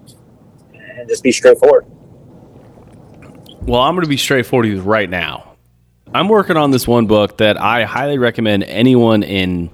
and 0.72 1.08
just 1.08 1.22
be 1.22 1.32
straightforward. 1.32 1.84
Well, 3.62 3.80
I'm 3.80 3.94
going 3.94 4.04
to 4.04 4.08
be 4.08 4.16
straightforward 4.16 4.66
with 4.68 4.78
you 4.78 4.82
right 4.82 5.10
now. 5.10 5.56
I'm 6.14 6.28
working 6.28 6.56
on 6.56 6.70
this 6.70 6.88
one 6.88 7.06
book 7.06 7.36
that 7.38 7.60
I 7.60 7.84
highly 7.84 8.16
recommend 8.16 8.64
anyone 8.64 9.22
in 9.22 9.70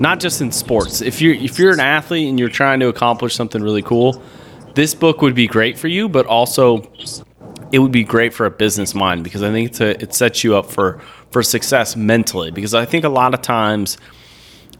not 0.00 0.18
just 0.18 0.40
in 0.40 0.50
sports. 0.50 1.00
If 1.02 1.20
you're 1.20 1.34
if 1.34 1.58
you're 1.58 1.72
an 1.72 1.80
athlete 1.80 2.28
and 2.28 2.38
you're 2.38 2.48
trying 2.48 2.80
to 2.80 2.88
accomplish 2.88 3.36
something 3.36 3.62
really 3.62 3.82
cool, 3.82 4.20
this 4.74 4.94
book 4.94 5.22
would 5.22 5.34
be 5.34 5.46
great 5.46 5.78
for 5.78 5.88
you, 5.88 6.08
but 6.08 6.26
also 6.26 6.90
it 7.72 7.78
would 7.78 7.92
be 7.92 8.04
great 8.04 8.34
for 8.34 8.46
a 8.46 8.50
business 8.50 8.94
mind 8.94 9.24
because 9.24 9.42
I 9.42 9.50
think 9.50 9.80
a, 9.80 10.00
it 10.02 10.14
sets 10.14 10.42
you 10.44 10.56
up 10.56 10.70
for 10.70 11.00
for 11.30 11.42
success 11.42 11.94
mentally 11.94 12.50
because 12.50 12.74
I 12.74 12.84
think 12.84 13.04
a 13.04 13.08
lot 13.08 13.34
of 13.34 13.42
times 13.42 13.98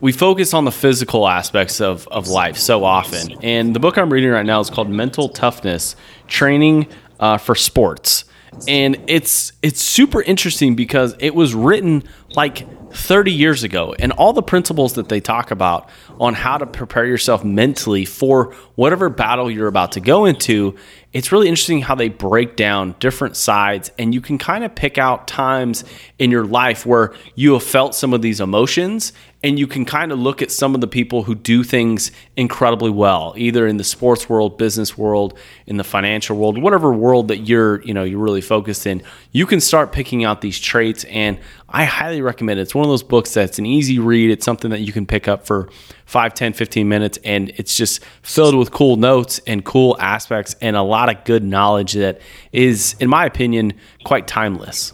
we 0.01 0.13
focus 0.13 0.55
on 0.55 0.65
the 0.65 0.73
physical 0.73 1.29
aspects 1.29 1.81
of, 1.81 2.09
of 2.09 2.27
life 2.27 2.57
so 2.57 2.85
often. 2.85 3.37
And 3.43 3.77
the 3.77 3.81
book 3.81 3.99
I'm 3.99 4.11
reading 4.11 4.31
right 4.31 4.47
now 4.47 4.59
is 4.61 4.71
called 4.71 4.89
Mental 4.89 5.29
Toughness 5.29 5.95
Training 6.27 6.89
uh, 7.21 7.37
for 7.37 7.55
Sports 7.55 8.25
and 8.69 9.03
it's 9.07 9.53
it's 9.63 9.81
super 9.81 10.23
interesting 10.23 10.75
because 10.75 11.15
it 11.19 11.35
was 11.35 11.55
written 11.55 12.05
like 12.35 12.67
30 12.93 13.33
years 13.33 13.63
ago 13.63 13.95
and 13.99 14.13
all 14.13 14.33
the 14.33 14.43
principles 14.43 14.95
that 14.95 15.09
they 15.09 15.21
talk 15.21 15.51
about 15.51 15.89
on 16.19 16.35
how 16.35 16.59
to 16.59 16.67
prepare 16.67 17.07
yourself 17.07 17.45
mentally 17.45 18.05
for 18.05 18.53
whatever 18.75 19.09
battle 19.09 19.51
you're 19.51 19.69
about 19.69 19.93
to 19.93 20.01
go 20.01 20.25
into 20.25 20.75
it's 21.13 21.33
really 21.33 21.49
interesting 21.49 21.83
how 21.83 21.95
they 21.95 22.09
break 22.09 22.57
down 22.57 22.95
different 22.99 23.37
sides 23.37 23.91
and 23.99 24.13
you 24.13 24.21
can 24.21 24.39
kind 24.39 24.65
of 24.65 24.75
pick 24.75 24.99
out 24.99 25.29
times 25.29 25.85
in 26.19 26.31
your 26.31 26.45
life 26.45 26.85
where 26.85 27.15
you 27.35 27.53
have 27.53 27.63
felt 27.63 27.95
some 27.95 28.13
of 28.13 28.23
these 28.23 28.41
emotions 28.41 29.13
and 29.43 29.59
you 29.59 29.67
can 29.67 29.85
kind 29.85 30.13
of 30.13 30.19
look 30.19 30.43
at 30.43 30.51
some 30.51 30.75
of 30.75 30.81
the 30.81 30.87
people 30.87 31.23
who 31.23 31.35
do 31.35 31.63
things 31.65 32.11
incredibly 32.37 32.91
well 32.91 33.35
either 33.37 33.67
in 33.67 33.77
the 33.77 33.85
sports 33.85 34.29
world 34.29 34.59
business 34.59 34.99
world 34.99 35.39
in 35.67 35.77
the 35.77 35.85
financial 35.85 36.37
world 36.37 36.61
whatever 36.61 36.93
world 36.93 37.29
that 37.29 37.39
you're 37.39 37.83
you 37.83 37.95
know 37.95 38.05
you're 38.05 38.19
really 38.19 38.41
focused 38.41 38.87
in 38.87 39.03
you 39.33 39.47
can 39.47 39.61
start 39.61 39.93
picking 39.93 40.25
out 40.25 40.41
these 40.41 40.59
traits. 40.59 41.05
And 41.05 41.39
i 41.69 41.85
highly 41.85 42.21
recommend 42.21 42.59
it. 42.59 42.63
It's 42.63 42.75
one 42.75 42.85
of 42.85 42.91
those 42.91 43.05
books 43.05 43.33
that's 43.33 43.59
an 43.59 43.67
easy 43.67 43.99
read. 43.99 44.31
It's 44.31 44.45
something 44.45 44.73
that 44.73 44.81
you 44.81 44.93
can 44.93 45.07
pick 45.07 45.29
up 45.29 45.47
for 45.47 45.69
5 46.07 46.35
10 46.35 46.53
15 46.53 46.89
minutes 46.89 47.19
and 47.25 47.51
it's 47.57 47.77
just 47.77 48.05
filled 48.23 48.57
with 48.57 48.73
cool 48.73 48.97
notes 48.97 49.41
and 49.47 49.65
cool 49.65 49.97
aspects 50.01 50.57
and 50.61 50.75
a 50.75 50.83
lot 50.83 51.09
of 51.09 51.25
good 51.25 51.45
knowledge 51.45 51.93
that 51.93 52.21
is 52.51 52.97
in 52.99 53.09
my 53.09 53.25
opinion 53.25 53.73
quite 54.05 54.27
timeless. 54.27 54.93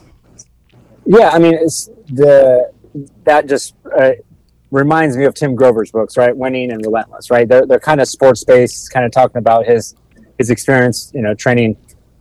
Yeah 1.07 1.31
i 1.31 1.39
mean 1.39 1.55
it's 1.55 1.89
the 2.09 2.71
that 3.25 3.47
just 3.47 3.75
uh, 3.99 4.13
reminds 4.77 5.17
me 5.17 5.25
of 5.25 5.35
Tim 5.35 5.55
Grover's 5.55 5.91
books, 5.91 6.17
right? 6.17 6.37
Winning 6.37 6.71
and 6.71 6.85
Relentless, 6.85 7.31
right? 7.31 7.49
They're, 7.49 7.67
they're 7.67 7.81
kind 7.81 8.01
of 8.01 8.09
sports 8.09 8.45
based, 8.45 8.93
kind 8.93 9.07
of 9.07 9.13
talking 9.13 9.39
about 9.39 9.67
his 9.67 9.95
his 10.39 10.51
experience, 10.51 11.11
you 11.15 11.23
know, 11.23 11.35
training 11.35 11.77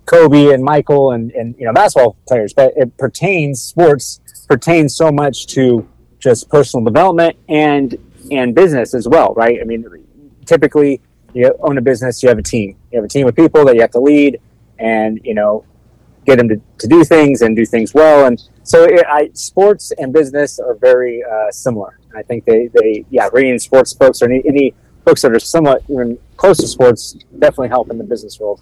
Kobe 0.06 0.54
and 0.54 0.64
Michael 0.64 1.12
and, 1.12 1.32
and 1.32 1.56
you 1.60 1.66
know 1.66 1.74
basketball 1.74 2.18
players, 2.28 2.54
but 2.54 2.74
it 2.76 2.96
pertains 2.98 3.62
sports 3.62 4.22
pertains 4.48 4.96
so 4.96 5.12
much 5.12 5.48
to 5.48 5.88
just 6.20 6.50
personal 6.50 6.84
development 6.84 7.36
and 7.50 7.98
and 8.32 8.56
business 8.56 8.94
as 8.94 9.08
well, 9.08 9.34
right? 9.36 9.60
I 9.62 9.66
mean, 9.66 9.86
typically 10.46 11.02
you 11.34 11.54
own 11.62 11.78
a 11.78 11.82
business, 11.82 12.24
you 12.24 12.30
have 12.30 12.38
a 12.38 12.44
team, 12.44 12.78
you 12.92 12.98
have 12.98 13.06
a 13.06 13.10
team 13.10 13.28
of 13.28 13.36
people 13.36 13.66
that 13.66 13.76
you 13.76 13.82
have 13.82 13.92
to 13.92 14.00
lead, 14.00 14.40
and 14.80 15.20
you 15.24 15.34
know 15.34 15.66
get 16.26 16.38
them 16.38 16.50
to, 16.50 16.60
to 16.80 16.88
do 16.88 17.04
things 17.04 17.42
and 17.42 17.56
do 17.56 17.66
things 17.66 17.94
well. 17.94 18.26
And 18.26 18.42
so 18.64 18.84
it, 18.84 19.06
I, 19.08 19.30
sports 19.34 19.92
and 19.98 20.12
business 20.12 20.60
are 20.60 20.76
very 20.76 21.24
uh, 21.24 21.52
similar. 21.52 22.00
I 22.16 22.24
think 22.24 22.46
they, 22.46 22.68
they, 22.74 23.06
yeah, 23.10 23.30
reading 23.32 23.60
sports 23.60 23.94
books 23.94 24.22
or 24.22 24.26
any, 24.26 24.42
any 24.48 24.74
books 25.04 25.22
that 25.22 25.32
are 25.32 25.40
somewhat 25.40 25.84
even 25.90 26.18
close 26.38 26.58
to 26.58 26.68
sports 26.68 27.14
definitely 27.40 27.70
help 27.70 27.90
in 27.92 27.98
the 27.98 28.04
business 28.04 28.40
world. 28.40 28.62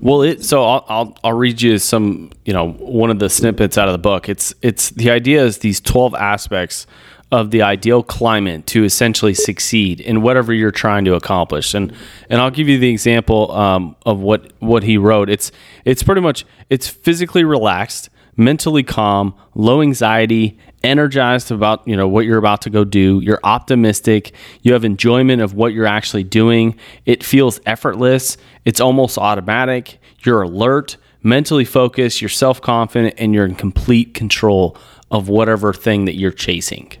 Well, 0.00 0.22
it 0.22 0.42
so 0.42 0.64
I'll, 0.64 0.84
I'll, 0.88 1.18
I'll 1.22 1.32
read 1.34 1.60
you 1.60 1.78
some 1.78 2.30
you 2.44 2.54
know 2.54 2.72
one 2.72 3.10
of 3.10 3.18
the 3.18 3.28
snippets 3.28 3.76
out 3.76 3.86
of 3.86 3.92
the 3.92 3.98
book. 3.98 4.28
It's 4.28 4.54
it's 4.62 4.90
the 4.90 5.10
idea 5.10 5.44
is 5.44 5.58
these 5.58 5.80
twelve 5.80 6.14
aspects 6.14 6.86
of 7.32 7.50
the 7.50 7.62
ideal 7.62 8.02
climate 8.02 8.66
to 8.66 8.84
essentially 8.84 9.32
succeed 9.32 10.02
in 10.02 10.20
whatever 10.20 10.52
you're 10.52 10.70
trying 10.70 11.06
to 11.06 11.14
accomplish. 11.14 11.72
And 11.72 11.92
and 12.28 12.40
I'll 12.40 12.50
give 12.50 12.68
you 12.68 12.78
the 12.78 12.90
example 12.90 13.50
um, 13.52 13.96
of 14.04 14.20
what 14.20 14.52
what 14.60 14.82
he 14.82 14.98
wrote. 14.98 15.30
It's 15.30 15.50
it's 15.86 16.02
pretty 16.02 16.20
much 16.20 16.44
it's 16.68 16.86
physically 16.86 17.42
relaxed, 17.42 18.10
mentally 18.36 18.82
calm, 18.82 19.34
low 19.54 19.80
anxiety, 19.80 20.58
energized 20.84 21.50
about 21.50 21.88
you 21.88 21.96
know 21.96 22.06
what 22.06 22.26
you're 22.26 22.38
about 22.38 22.60
to 22.62 22.70
go 22.70 22.84
do. 22.84 23.20
You're 23.20 23.40
optimistic. 23.42 24.34
You 24.60 24.74
have 24.74 24.84
enjoyment 24.84 25.40
of 25.40 25.54
what 25.54 25.72
you're 25.72 25.86
actually 25.86 26.24
doing. 26.24 26.76
It 27.06 27.24
feels 27.24 27.60
effortless. 27.64 28.36
It's 28.66 28.80
almost 28.80 29.16
automatic. 29.16 29.98
You're 30.22 30.42
alert, 30.42 30.98
mentally 31.22 31.64
focused. 31.64 32.20
You're 32.20 32.28
self 32.28 32.60
confident, 32.60 33.14
and 33.16 33.34
you're 33.34 33.46
in 33.46 33.54
complete 33.54 34.12
control 34.12 34.76
of 35.10 35.30
whatever 35.30 35.72
thing 35.72 36.04
that 36.04 36.16
you're 36.16 36.30
chasing. 36.30 36.92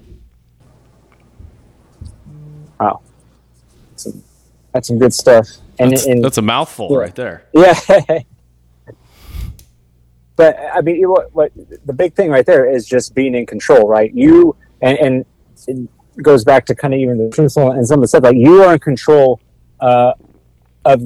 That's 3.92 4.04
some, 4.04 4.22
that's 4.72 4.88
some 4.88 4.98
good 4.98 5.12
stuff. 5.12 5.48
And, 5.78 5.92
that's, 5.92 6.06
and, 6.06 6.24
that's 6.24 6.38
a 6.38 6.42
mouthful 6.42 6.88
yeah. 6.90 6.98
right 6.98 7.14
there. 7.14 7.44
Yeah. 7.54 8.20
but 10.36 10.56
I 10.74 10.80
mean, 10.80 11.02
what, 11.08 11.32
what 11.34 11.52
the 11.84 11.92
big 11.92 12.14
thing 12.14 12.30
right 12.30 12.46
there 12.46 12.68
is 12.68 12.86
just 12.86 13.14
being 13.14 13.34
in 13.34 13.46
control, 13.46 13.86
right? 13.86 14.12
You 14.14 14.56
and, 14.80 14.98
and 14.98 15.24
it 15.68 16.22
goes 16.22 16.44
back 16.44 16.66
to 16.66 16.74
kind 16.74 16.94
of 16.94 17.00
even 17.00 17.18
the 17.18 17.30
truthful 17.30 17.70
and 17.70 17.86
some 17.86 17.98
of 17.98 18.02
the 18.02 18.08
stuff 18.08 18.24
like 18.24 18.36
you 18.36 18.62
are 18.62 18.74
in 18.74 18.78
control 18.80 19.40
uh, 19.80 20.14
of 20.84 21.02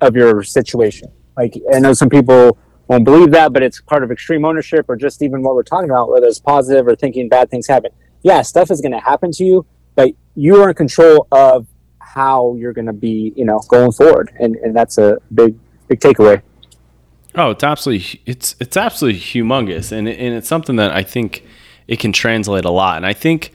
of 0.00 0.16
your 0.16 0.42
situation. 0.42 1.10
Like 1.36 1.60
I 1.72 1.78
know 1.78 1.92
some 1.92 2.08
people 2.08 2.58
won't 2.88 3.04
believe 3.04 3.30
that, 3.30 3.52
but 3.52 3.62
it's 3.62 3.80
part 3.80 4.02
of 4.02 4.10
extreme 4.10 4.44
ownership 4.44 4.86
or 4.88 4.96
just 4.96 5.22
even 5.22 5.42
what 5.42 5.54
we're 5.54 5.62
talking 5.62 5.90
about, 5.90 6.10
whether 6.10 6.26
it's 6.26 6.40
positive 6.40 6.86
or 6.88 6.96
thinking 6.96 7.28
bad 7.28 7.50
things 7.50 7.66
happen. 7.66 7.92
Yeah, 8.22 8.42
stuff 8.42 8.70
is 8.70 8.80
going 8.80 8.92
to 8.92 8.98
happen 8.98 9.30
to 9.32 9.44
you, 9.44 9.64
but 9.94 10.10
you 10.34 10.60
are 10.62 10.70
in 10.70 10.74
control 10.74 11.28
of 11.30 11.66
how 12.12 12.54
you're 12.58 12.72
going 12.72 12.86
to 12.86 12.92
be, 12.92 13.32
you 13.36 13.44
know, 13.44 13.60
going 13.68 13.92
forward, 13.92 14.32
and 14.40 14.56
and 14.56 14.74
that's 14.74 14.98
a 14.98 15.18
big 15.34 15.58
big 15.88 16.00
takeaway. 16.00 16.42
Oh, 17.34 17.50
it's 17.50 17.64
absolutely 17.64 18.20
it's 18.26 18.56
it's 18.60 18.76
absolutely 18.76 19.20
humongous, 19.20 19.92
and 19.92 20.08
and 20.08 20.34
it's 20.34 20.48
something 20.48 20.76
that 20.76 20.92
I 20.92 21.02
think 21.02 21.44
it 21.86 22.00
can 22.00 22.12
translate 22.12 22.64
a 22.64 22.70
lot. 22.70 22.96
And 22.96 23.06
I 23.06 23.12
think 23.12 23.52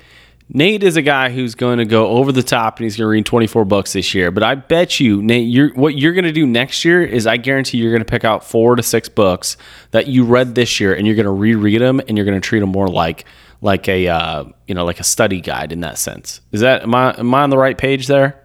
Nate 0.50 0.84
is 0.84 0.96
a 0.96 1.02
guy 1.02 1.32
who's 1.32 1.56
going 1.56 1.80
to 1.80 1.86
go 1.86 2.08
over 2.08 2.32
the 2.32 2.44
top 2.44 2.78
and 2.78 2.84
he's 2.84 2.98
going 2.98 3.06
to 3.06 3.10
read 3.10 3.26
24 3.26 3.65
books 3.65 3.94
this 3.94 4.13
year. 4.13 4.30
But 4.30 4.44
I 4.44 4.56
bet 4.56 5.00
you, 5.00 5.24
Nate, 5.24 5.48
you're, 5.48 5.74
what 5.74 5.98
you're 5.98 6.13
going 6.13 6.26
to 6.26 6.32
do 6.32 6.46
next 6.46 6.86
year 6.86 7.02
is 7.02 7.26
I 7.26 7.38
guarantee 7.38 7.78
you're 7.78 7.91
going 7.91 8.04
to 8.04 8.10
pick 8.10 8.24
out 8.24 8.44
four 8.44 8.76
to 8.76 8.84
six 8.84 9.10
books 9.10 9.58
that 9.91 10.08
you 10.08 10.24
read 10.24 10.54
this 10.54 10.80
year 10.80 10.94
and 10.94 11.08
you're 11.08 11.15
going 11.15 11.26
to 11.26 11.32
reread 11.32 11.82
them 11.82 12.00
and 12.00 12.18
you're 12.18 12.26
going 12.26 12.39
to 12.39 12.46
treat 12.46 12.60
them 12.60 12.70
more 12.70 12.88
like 12.88 13.26
like 13.62 13.88
a 13.88 14.08
uh, 14.08 14.44
you 14.68 14.76
know 14.76 14.86
like 14.86 15.00
a 15.00 15.04
study 15.04 15.41
guide 15.41 15.72
in 15.72 15.80
that 15.80 15.98
sense. 15.98 16.41
Is 16.52 16.62
that 16.62 16.84
am 16.84 16.94
I 16.94 17.18
am 17.18 17.34
I 17.34 17.41
on 17.41 17.50
the 17.50 17.58
right 17.58 17.78
page 17.78 18.08
there? 18.08 18.41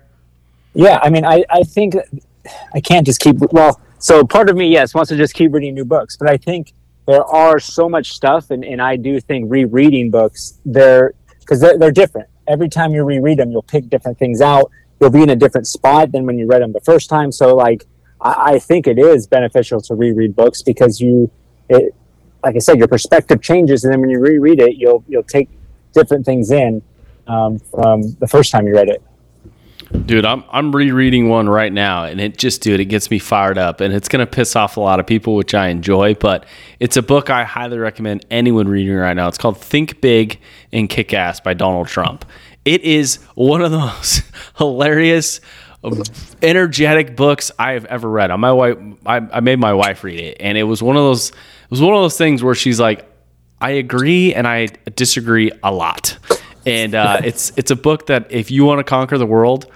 Yeah, 0.75 0.99
I 1.03 1.11
mean, 1.11 1.25
I 1.25 1.45
I 1.51 1.63
think 1.63 1.97
I 2.75 2.81
can't 2.81 3.07
just 3.07 3.21
keep 3.21 3.37
well. 3.53 3.81
So 3.99 4.25
part 4.25 4.49
of 4.49 4.57
me, 4.57 4.69
yes, 4.69 4.95
wants 4.95 5.11
to 5.11 5.17
just 5.17 5.35
keep 5.35 5.53
reading 5.53 5.75
new 5.75 5.85
books, 5.85 6.17
but 6.17 6.29
I 6.31 6.37
think 6.37 6.73
there 7.07 7.25
are 7.25 7.59
so 7.59 7.89
much 7.89 8.13
stuff, 8.13 8.51
and, 8.51 8.65
and 8.65 8.81
I 8.81 8.97
do 8.97 9.21
think 9.21 9.51
rereading 9.51 10.11
books 10.11 10.59
there 10.65 11.15
because 11.41 11.61
they're, 11.61 11.77
they're 11.77 11.91
different. 11.91 12.29
Every 12.49 12.69
time 12.69 12.93
you 12.93 13.05
reread 13.05 13.39
them, 13.39 13.51
you'll 13.51 13.63
pick 13.63 13.89
different 13.89 14.19
things 14.19 14.41
out. 14.41 14.71
You'll 15.01 15.11
be 15.11 15.23
in 15.23 15.31
a 15.31 15.37
different 15.37 15.67
spot 15.67 16.13
than 16.13 16.25
when 16.25 16.39
you 16.39 16.47
read 16.47 16.63
them 16.63 16.73
the 16.73 16.81
first 16.81 17.09
time. 17.11 17.33
So, 17.33 17.55
like, 17.55 17.87
I, 18.21 18.55
I 18.55 18.59
think 18.59 18.87
it 18.87 18.99
is 18.99 19.27
beneficial 19.27 19.81
to 19.83 19.95
reread 19.95 20.37
books 20.37 20.63
because 20.63 21.01
you, 21.01 21.31
it, 21.69 21.95
like 22.45 22.57
I 22.57 22.59
said, 22.59 22.79
your 22.79 22.89
perspective 22.89 23.43
changes, 23.43 23.85
and 23.85 23.93
then 23.93 24.01
when 24.01 24.11
you 24.11 24.21
reread 24.21 24.61
it, 24.61 24.77
you'll 24.77 25.05
you'll 25.09 25.23
take 25.23 25.49
different 25.93 26.25
things 26.25 26.51
in 26.51 26.81
um, 27.27 27.59
from 27.59 28.17
the 28.21 28.27
first 28.29 28.51
time 28.51 28.67
you 28.67 28.75
read 28.75 28.89
it. 28.89 29.03
Dude, 30.07 30.25
I'm 30.25 30.45
I'm 30.51 30.75
rereading 30.75 31.29
one 31.29 31.49
right 31.49 31.73
now, 31.73 32.05
and 32.05 32.21
it 32.21 32.39
just, 32.39 32.63
dude, 32.63 32.79
it 32.79 32.85
gets 32.85 33.11
me 33.11 33.19
fired 33.19 33.59
up, 33.59 33.81
and 33.81 33.93
it's 33.93 34.09
gonna 34.09 34.27
piss 34.27 34.55
off 34.55 34.77
a 34.77 34.81
lot 34.81 35.01
of 35.01 35.07
people, 35.07 35.35
which 35.35 35.53
I 35.53 35.69
enjoy. 35.69 36.15
But 36.15 36.47
it's 36.79 36.97
a 36.97 37.03
book 37.03 37.29
I 37.29 37.43
highly 37.43 37.77
recommend 37.79 38.25
anyone 38.31 38.69
reading 38.69 38.95
right 38.95 39.15
now. 39.15 39.27
It's 39.27 39.39
called 39.39 39.59
Think 39.59 40.01
Big 40.01 40.39
and 40.73 40.89
Kick 40.89 41.13
Ass 41.13 41.41
by 41.41 41.55
Donald 41.55 41.89
Trump. 41.89 42.25
It 42.65 42.83
is 42.83 43.17
one 43.35 43.63
of 43.63 43.73
the 43.73 43.79
most 43.81 44.23
hilarious, 44.59 45.41
energetic 46.41 47.17
books 47.17 47.51
I 47.59 47.73
have 47.73 47.85
ever 47.87 48.09
read. 48.09 48.29
My 48.37 48.53
wife, 48.53 48.79
I, 49.05 49.17
I 49.17 49.41
made 49.41 49.59
my 49.59 49.75
wife 49.75 50.05
read 50.05 50.21
it, 50.21 50.37
and 50.39 50.57
it 50.57 50.65
was 50.65 50.85
one 50.85 50.97
of 50.97 51.03
those. 51.03 51.31
It 51.31 51.71
was 51.71 51.81
one 51.81 51.97
of 51.97 52.01
those 52.01 52.17
things 52.17 52.45
where 52.45 52.55
she's 52.55 52.79
like, 52.79 53.11
I 53.61 53.73
agree 53.73 54.35
and 54.35 54.47
I 54.47 54.69
disagree 54.95 55.51
a 55.63 55.73
lot. 55.73 56.17
And 56.65 56.95
uh, 56.95 57.21
it's 57.25 57.53
it's 57.57 57.71
a 57.71 57.77
book 57.77 58.07
that 58.07 58.31
if 58.31 58.51
you 58.51 58.65
want 58.65 58.79
to 58.79 58.85
conquer 58.85 59.19
the 59.19 59.27
world, 59.27 59.67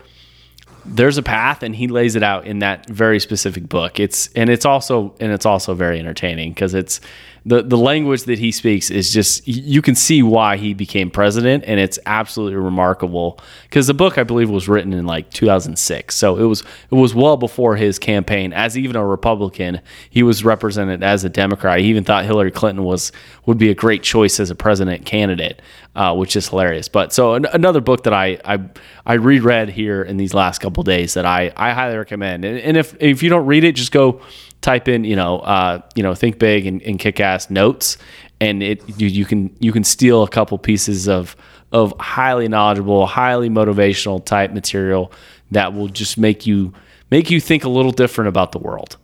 there's 0.87 1.19
a 1.19 1.23
path 1.23 1.63
and 1.63 1.75
he 1.75 1.89
lays 1.89 2.17
it 2.17 2.23
out 2.23 2.47
in 2.47 2.61
that 2.61 2.89
very 2.89 3.21
specific 3.21 3.69
book. 3.69 3.99
It's 3.99 4.29
and 4.35 4.51
it's 4.51 4.65
also 4.65 5.15
and 5.21 5.33
it's 5.33 5.47
also 5.47 5.75
very 5.75 5.99
entertaining 5.99 6.53
because 6.53 6.75
it's 6.75 7.01
the 7.47 7.63
the 7.63 7.77
language 7.77 8.23
that 8.25 8.39
he 8.39 8.51
speaks 8.51 8.91
is 8.91 9.13
just 9.13 9.47
you 9.47 9.83
can 9.83 9.95
see 9.95 10.23
why 10.23 10.57
he 10.57 10.73
became 10.73 11.11
president 11.11 11.65
and 11.67 11.79
it's 11.79 11.99
absolutely 12.07 12.57
remarkable. 12.57 13.39
Because 13.65 13.87
the 13.87 13.95
book 13.95 14.17
I 14.17 14.23
believe 14.23 14.49
was 14.49 14.69
written 14.69 14.93
in 14.93 15.07
like 15.07 15.31
2006 15.31 16.15
so 16.15 16.37
it 16.37 16.45
was 16.45 16.63
it 16.91 16.95
was 16.95 17.15
well 17.15 17.37
before 17.37 17.77
his 17.77 17.99
campaign. 17.99 18.53
As 18.53 18.79
even 18.79 18.97
a 18.97 19.07
Republican 19.07 19.81
he 20.09 20.23
was 20.23 20.45
represented 20.45 21.03
as 21.03 21.25
a 21.25 21.29
Democrat. 21.29 21.81
He 21.81 21.87
even 21.87 22.05
thought 22.05 22.25
Hillary 22.25 22.51
Clinton 22.51 22.85
was 22.85 23.13
would 23.45 23.59
be 23.59 23.71
a 23.71 23.75
great 23.75 24.03
choice 24.03 24.41
as 24.41 24.51
a 24.51 24.55
president 24.55 25.05
candidate 25.05 25.61
uh, 25.95 26.15
which 26.15 26.37
is 26.37 26.49
hilarious. 26.49 26.89
But 26.89 27.13
so 27.13 27.35
an, 27.35 27.47
another 27.53 27.81
book 27.81 28.05
that 28.05 28.13
I, 28.13 28.39
I 28.45 28.61
I 29.07 29.15
reread 29.15 29.69
here 29.69 30.03
in 30.03 30.17
these 30.17 30.35
last 30.35 30.61
couple 30.61 30.83
days 30.83 31.15
that 31.15 31.27
I 31.27 31.53
I 31.57 31.73
highly 31.73 31.97
recommend. 31.97 32.45
And, 32.45 32.59
and 32.59 32.77
if 32.77 32.97
if 33.01 33.23
you 33.23 33.31
don't 33.31 33.47
read 33.47 33.65
it 33.65 33.75
just 33.75 33.93
go 33.93 34.21
type 34.65 34.89
in 34.89 35.05
you 35.05 35.15
know 35.15 35.41
uh, 35.41 35.81
you 35.95 36.03
know 36.03 36.15
think 36.15 36.39
big 36.39 36.67
and, 36.67 36.83
and 36.83 36.99
kick 36.99 37.21
ass 37.21 37.51
notes. 37.51 37.99
And 38.41 38.63
it 38.63 38.83
you, 38.99 39.07
you 39.07 39.25
can 39.25 39.55
you 39.61 39.73
can 39.73 39.85
steal 39.85 40.23
a 40.23 40.29
couple 40.29 40.59
pieces 40.59 41.07
of 41.07 41.37
of 41.71 41.95
highly 42.01 42.49
knowledgeable 42.49 43.07
highly 43.07 43.51
motivational 43.51 44.25
type 44.25 44.53
material 44.53 45.13
that 45.51 45.75
will 45.75 45.89
just 45.89 46.19
make 46.19 46.47
you 46.47 46.73
make 47.11 47.31
you 47.31 47.41
think 47.41 47.65
a 47.65 47.69
little 47.69 47.93
different 47.93 48.29
about 48.29 48.53
the 48.53 48.59
world. 48.59 48.97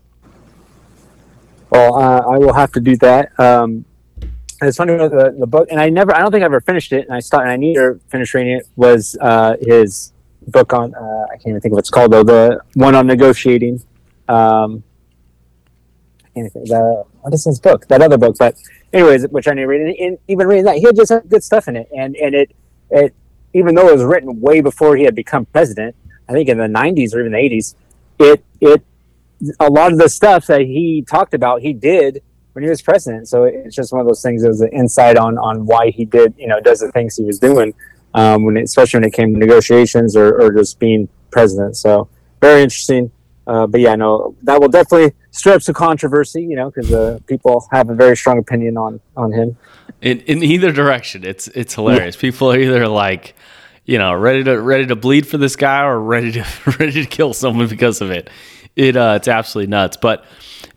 Well 1.69 1.95
uh, 1.97 2.21
i 2.21 2.39
will 2.39 2.55
have 2.55 2.73
to 2.73 2.81
do 2.81 2.97
that. 2.97 3.39
Um, 3.39 3.85
it's 4.63 4.77
funny 4.77 4.95
the, 4.97 5.35
the 5.39 5.47
book 5.47 5.69
and 5.71 5.81
i 5.81 5.89
never 5.89 6.15
i 6.15 6.19
don't 6.19 6.31
think 6.31 6.43
i 6.43 6.45
ever 6.45 6.61
finished 6.61 6.93
it 6.93 7.07
and 7.07 7.15
i 7.15 7.21
started 7.21 7.51
i 7.51 7.57
need 7.57 7.77
to 7.77 7.99
finish 8.09 8.35
reading 8.35 8.53
it 8.59 8.69
was 8.77 9.17
uh, 9.23 9.57
his 9.59 10.13
book 10.49 10.75
on 10.75 10.95
uh, 10.95 11.25
i 11.33 11.37
can't 11.37 11.49
even 11.49 11.61
think 11.63 11.73
of 11.73 11.77
what 11.77 11.79
it's 11.79 11.89
called 11.89 12.13
though 12.13 12.25
the 12.25 12.61
one 12.75 12.95
on 12.95 13.07
negotiating. 13.07 13.83
Um. 14.29 14.85
The 16.35 17.05
what 17.21 17.35
is 17.35 17.45
his 17.45 17.61
book? 17.61 17.87
That 17.89 18.03
other 18.03 18.19
book, 18.19 18.37
but 18.39 18.57
anyways, 18.93 19.29
which 19.29 19.49
I 19.49 19.53
need 19.53 19.63
to 19.63 19.67
read. 19.67 19.81
And, 19.81 19.97
and 19.97 20.19
even 20.29 20.47
reading 20.47 20.65
that, 20.65 20.77
he 20.77 20.83
had 20.85 20.97
just 20.97 21.11
had 21.11 21.29
good 21.29 21.43
stuff 21.43 21.69
in 21.69 21.77
it, 21.77 21.89
and 21.97 22.17
and 22.17 22.35
it 22.35 22.55
it 22.91 23.15
even 23.53 23.75
though 23.75 23.89
it 23.89 23.95
was 23.95 24.05
written 24.05 24.41
way 24.41 24.61
before 24.61 24.97
he 24.97 25.05
had 25.05 25.15
become 25.15 25.45
president, 25.47 25.97
I 26.29 26.33
think 26.33 26.49
in 26.49 26.59
the 26.59 26.65
'90s 26.65 27.15
or 27.15 27.21
even 27.21 27.33
the 27.33 27.39
'80s, 27.39 27.75
it 28.19 28.45
it 28.61 28.83
a 29.59 29.71
lot 29.71 29.93
of 29.93 29.99
the 29.99 30.09
stuff 30.09 30.47
that 30.47 30.61
he 30.61 31.05
talked 31.09 31.35
about, 31.35 31.63
he 31.63 31.73
did 31.73 32.23
when 32.53 32.63
he 32.63 32.71
was 32.71 32.83
president. 32.83 33.29
So 33.29 33.45
it's 33.45 33.75
just 33.75 33.93
one 33.93 34.01
of 34.01 34.07
those 34.07 34.23
things. 34.23 34.45
It 34.45 34.49
was 34.49 34.61
an 34.61 34.73
insight 34.73 35.17
on 35.17 35.39
on 35.39 35.67
why 35.67 35.91
he 35.91 36.05
did, 36.05 36.35
you 36.39 36.47
know, 36.47 36.61
does 36.61 36.81
the 36.81 36.93
things 36.93 37.17
he 37.17 37.25
was 37.25 37.39
doing, 37.39 37.75
um, 38.15 38.45
when 38.45 38.57
it, 38.57 38.63
especially 38.63 38.99
when 38.99 39.09
it 39.09 39.13
came 39.15 39.33
to 39.33 39.39
negotiations 39.39 40.17
or, 40.17 40.41
or 40.41 40.53
just 40.53 40.79
being 40.79 41.09
president. 41.31 41.77
So 41.77 42.09
very 42.41 42.63
interesting. 42.63 43.11
Uh, 43.51 43.67
but 43.67 43.81
yeah, 43.81 43.97
no, 43.97 44.37
that 44.45 44.61
will 44.61 44.69
definitely 44.69 45.13
stir 45.33 45.55
up 45.55 45.63
some 45.63 45.75
controversy, 45.75 46.41
you 46.41 46.55
know, 46.55 46.71
because 46.71 46.93
uh, 46.93 47.19
people 47.27 47.67
have 47.73 47.91
a 47.91 47.95
very 47.97 48.17
strong 48.17 48.39
opinion 48.39 48.77
on 48.77 49.01
on 49.17 49.33
him. 49.33 49.57
In 50.01 50.21
in 50.21 50.45
either 50.45 50.71
direction, 50.71 51.25
it's 51.25 51.49
it's 51.49 51.75
hilarious. 51.75 52.15
Yeah. 52.15 52.21
People 52.21 52.53
are 52.53 52.57
either 52.57 52.87
like, 52.87 53.35
you 53.87 53.99
know, 53.99 54.15
ready 54.15 54.45
to 54.45 54.61
ready 54.61 54.87
to 54.87 54.95
bleed 54.95 55.27
for 55.27 55.37
this 55.37 55.57
guy 55.57 55.83
or 55.83 55.99
ready 55.99 56.31
to 56.31 56.47
ready 56.79 56.93
to 56.93 57.07
kill 57.07 57.35
someone 57.35 57.67
because 57.67 58.01
of 58.01 58.13
it. 58.13 58.31
It 58.81 58.97
uh, 58.97 59.13
it's 59.17 59.29
absolutely 59.29 59.69
nuts. 59.69 59.99
But 59.99 60.25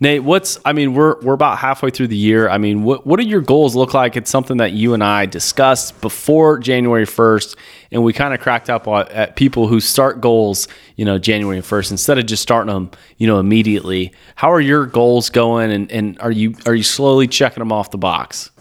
Nate, 0.01 0.23
what's 0.23 0.59
I 0.65 0.73
mean, 0.73 0.93
we're 0.93 1.17
we're 1.21 1.35
about 1.35 1.57
halfway 1.59 1.89
through 1.89 2.07
the 2.07 2.17
year. 2.17 2.49
I 2.49 2.57
mean, 2.57 2.83
what 2.83 3.07
what 3.07 3.17
do 3.17 3.25
your 3.25 3.39
goals 3.39 3.77
look 3.77 3.93
like? 3.93 4.17
It's 4.17 4.29
something 4.29 4.57
that 4.57 4.73
you 4.73 4.93
and 4.93 5.01
I 5.01 5.25
discussed 5.25 6.01
before 6.01 6.59
January 6.59 7.05
first, 7.05 7.55
and 7.93 8.03
we 8.03 8.11
kind 8.11 8.33
of 8.33 8.41
cracked 8.41 8.69
up 8.69 8.89
at 8.89 9.37
people 9.37 9.69
who 9.69 9.79
start 9.79 10.19
goals, 10.19 10.67
you 10.97 11.05
know, 11.05 11.17
January 11.17 11.61
first 11.61 11.91
instead 11.91 12.17
of 12.17 12.25
just 12.25 12.43
starting 12.43 12.73
them, 12.73 12.91
you 13.19 13.25
know, 13.25 13.39
immediately. 13.39 14.11
How 14.35 14.51
are 14.51 14.59
your 14.59 14.85
goals 14.85 15.29
going, 15.29 15.71
and, 15.71 15.89
and 15.89 16.19
are 16.19 16.31
you 16.31 16.55
are 16.65 16.75
you 16.75 16.83
slowly 16.83 17.25
checking 17.25 17.61
them 17.61 17.71
off 17.71 17.89
the 17.91 17.97
box? 17.97 18.51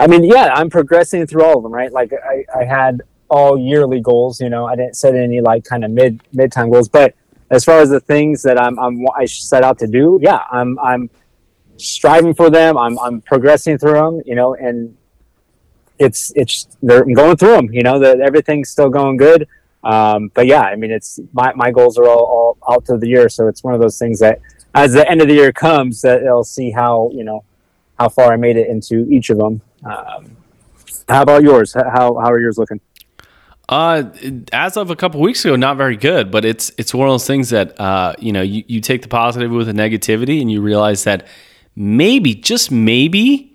I 0.00 0.08
mean, 0.08 0.24
yeah, 0.24 0.52
I'm 0.52 0.68
progressing 0.68 1.28
through 1.28 1.44
all 1.44 1.58
of 1.58 1.62
them, 1.62 1.72
right? 1.72 1.92
Like 1.92 2.12
I, 2.12 2.44
I 2.58 2.64
had 2.64 3.02
all 3.30 3.56
yearly 3.56 4.00
goals, 4.00 4.40
you 4.40 4.50
know, 4.50 4.66
I 4.66 4.74
didn't 4.74 4.96
set 4.96 5.14
any 5.14 5.40
like 5.40 5.62
kind 5.62 5.84
of 5.84 5.92
mid 5.92 6.20
mid 6.32 6.50
time 6.50 6.72
goals, 6.72 6.88
but 6.88 7.14
as 7.50 7.64
far 7.64 7.80
as 7.80 7.90
the 7.90 8.00
things 8.00 8.42
that 8.42 8.60
I'm, 8.60 8.78
I'm 8.78 9.06
I 9.16 9.24
set 9.24 9.62
out 9.62 9.78
to 9.78 9.86
do, 9.86 10.18
yeah, 10.22 10.40
I'm 10.50 10.78
I'm 10.80 11.10
striving 11.76 12.34
for 12.34 12.50
them. 12.50 12.76
I'm 12.76 12.98
I'm 12.98 13.20
progressing 13.20 13.78
through 13.78 13.94
them, 13.94 14.22
you 14.26 14.34
know, 14.34 14.54
and 14.54 14.96
it's 15.98 16.32
it's 16.36 16.68
they're 16.82 17.02
I'm 17.02 17.14
going 17.14 17.36
through 17.36 17.56
them. 17.56 17.72
You 17.72 17.82
know, 17.82 17.98
that 17.98 18.20
everything's 18.20 18.70
still 18.70 18.90
going 18.90 19.16
good. 19.16 19.48
Um, 19.84 20.30
but 20.34 20.46
yeah, 20.46 20.62
I 20.62 20.76
mean, 20.76 20.90
it's 20.90 21.20
my 21.32 21.52
my 21.54 21.70
goals 21.70 21.98
are 21.98 22.08
all, 22.08 22.58
all 22.64 22.74
out 22.74 22.84
to 22.86 22.96
the 22.96 23.08
year, 23.08 23.28
so 23.28 23.48
it's 23.48 23.64
one 23.64 23.74
of 23.74 23.80
those 23.80 23.98
things 23.98 24.18
that 24.20 24.40
as 24.74 24.92
the 24.92 25.08
end 25.08 25.22
of 25.22 25.28
the 25.28 25.34
year 25.34 25.52
comes, 25.52 26.02
that 26.02 26.22
they'll 26.22 26.44
see 26.44 26.70
how 26.70 27.10
you 27.14 27.24
know 27.24 27.44
how 27.98 28.08
far 28.08 28.32
I 28.32 28.36
made 28.36 28.56
it 28.56 28.68
into 28.68 29.08
each 29.10 29.30
of 29.30 29.38
them. 29.38 29.60
Um, 29.84 30.36
how 31.08 31.22
about 31.22 31.42
yours? 31.42 31.72
How 31.72 32.14
how 32.18 32.30
are 32.30 32.40
yours 32.40 32.58
looking? 32.58 32.80
Uh, 33.68 34.04
as 34.52 34.78
of 34.78 34.90
a 34.90 34.96
couple 34.96 35.20
weeks 35.20 35.44
ago, 35.44 35.54
not 35.54 35.76
very 35.76 35.96
good, 35.96 36.30
but 36.30 36.44
it's 36.44 36.72
it's 36.78 36.94
one 36.94 37.06
of 37.06 37.12
those 37.12 37.26
things 37.26 37.50
that 37.50 37.78
uh, 37.78 38.14
you 38.18 38.32
know, 38.32 38.40
you, 38.40 38.64
you 38.66 38.80
take 38.80 39.02
the 39.02 39.08
positive 39.08 39.50
with 39.50 39.66
the 39.66 39.74
negativity, 39.74 40.40
and 40.40 40.50
you 40.50 40.62
realize 40.62 41.04
that 41.04 41.26
maybe, 41.76 42.34
just 42.34 42.70
maybe, 42.70 43.54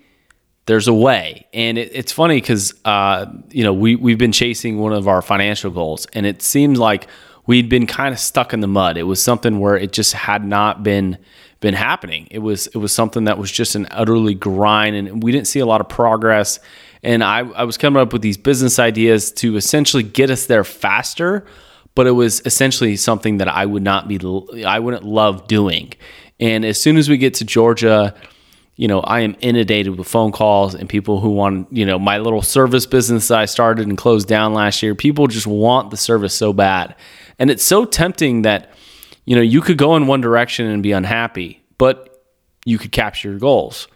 there's 0.68 0.88
a 0.88 0.94
way. 0.94 1.48
And 1.52 1.80
it, 1.80 1.92
it's 1.94 2.12
funny 2.12 2.36
because 2.36 2.76
uh, 2.86 3.26
you 3.50 3.64
know 3.64 3.74
we 3.74 3.96
we've 3.96 4.20
been 4.20 4.32
chasing 4.32 4.78
one 4.78 4.94
of 4.94 5.08
our 5.08 5.24
financial 5.24 5.72
goals, 5.72 6.06
and 6.14 6.28
it 6.28 6.44
seems 6.44 6.78
like 6.78 7.08
we'd 7.48 7.68
been 7.68 7.88
kind 7.88 8.14
of 8.14 8.20
stuck 8.20 8.54
in 8.54 8.60
the 8.60 8.68
mud. 8.68 8.98
It 8.98 9.04
was 9.04 9.22
something 9.22 9.60
where 9.60 9.76
it 9.76 9.94
just 9.94 10.14
had 10.14 10.46
not 10.46 10.84
been 10.84 11.18
been 11.60 11.74
happening. 11.74 12.28
It 12.30 12.40
was 12.40 12.68
it 12.68 12.78
was 12.78 12.92
something 12.92 13.24
that 13.24 13.40
was 13.40 13.52
just 13.52 13.74
an 13.74 13.88
utterly 13.90 14.36
grind, 14.36 14.96
and 14.96 15.24
we 15.24 15.32
didn't 15.32 15.48
see 15.48 15.60
a 15.60 15.66
lot 15.66 15.82
of 15.82 15.90
progress 15.90 16.60
and 17.04 17.24
I, 17.24 17.40
I 17.40 17.64
was 17.64 17.78
coming 17.78 18.02
up 18.02 18.14
with 18.14 18.22
these 18.22 18.38
business 18.38 18.80
ideas 18.80 19.32
to 19.34 19.58
essentially 19.58 20.04
get 20.04 20.30
us 20.30 20.46
there 20.46 20.64
faster, 20.64 21.46
but 21.96 22.08
it 22.08 22.12
was 22.12 22.42
essentially 22.46 22.96
something 22.96 23.38
that 23.38 23.48
I 23.48 23.66
would 23.66 23.84
not 23.84 24.08
be, 24.08 24.20
I 24.66 24.80
wouldn't 24.80 25.04
love 25.04 25.48
doing. 25.48 25.94
And 26.40 26.66
as 26.66 26.82
soon 26.82 26.98
as 26.98 27.10
we 27.10 27.18
get 27.18 27.36
to 27.36 27.46
Georgia, 27.46 28.16
you 28.76 28.88
know, 28.88 29.02
I 29.02 29.20
am 29.20 29.36
inundated 29.42 29.98
with 29.98 30.08
phone 30.08 30.32
calls 30.32 30.74
and 30.74 30.90
people 30.90 31.20
who 31.20 31.30
want, 31.30 31.72
you 31.72 31.86
know, 31.86 32.00
my 32.00 32.18
little 32.18 32.42
service 32.42 32.86
business 32.86 33.28
that 33.28 33.40
I 33.40 33.46
started 33.46 33.88
and 33.88 33.98
closed 33.98 34.28
down 34.28 34.54
last 34.54 34.82
year. 34.82 34.96
People 34.96 35.28
just 35.28 35.46
want 35.46 35.92
the 35.92 35.98
service 35.98 36.34
so 36.34 36.54
bad. 36.54 36.96
And 37.38 37.52
it's 37.52 37.64
so 37.64 37.86
tempting 37.86 38.44
that, 38.44 38.72
you 39.26 39.36
know, 39.36 39.42
you 39.42 39.62
could 39.62 39.78
go 39.78 39.96
in 39.96 40.08
one 40.08 40.22
direction 40.22 40.66
and 40.66 40.82
be 40.82 40.92
unhappy, 40.92 41.64
but 41.78 42.26
you 42.66 42.78
could 42.78 42.92
capture 42.92 43.30
your 43.30 43.40
goals. 43.40 43.88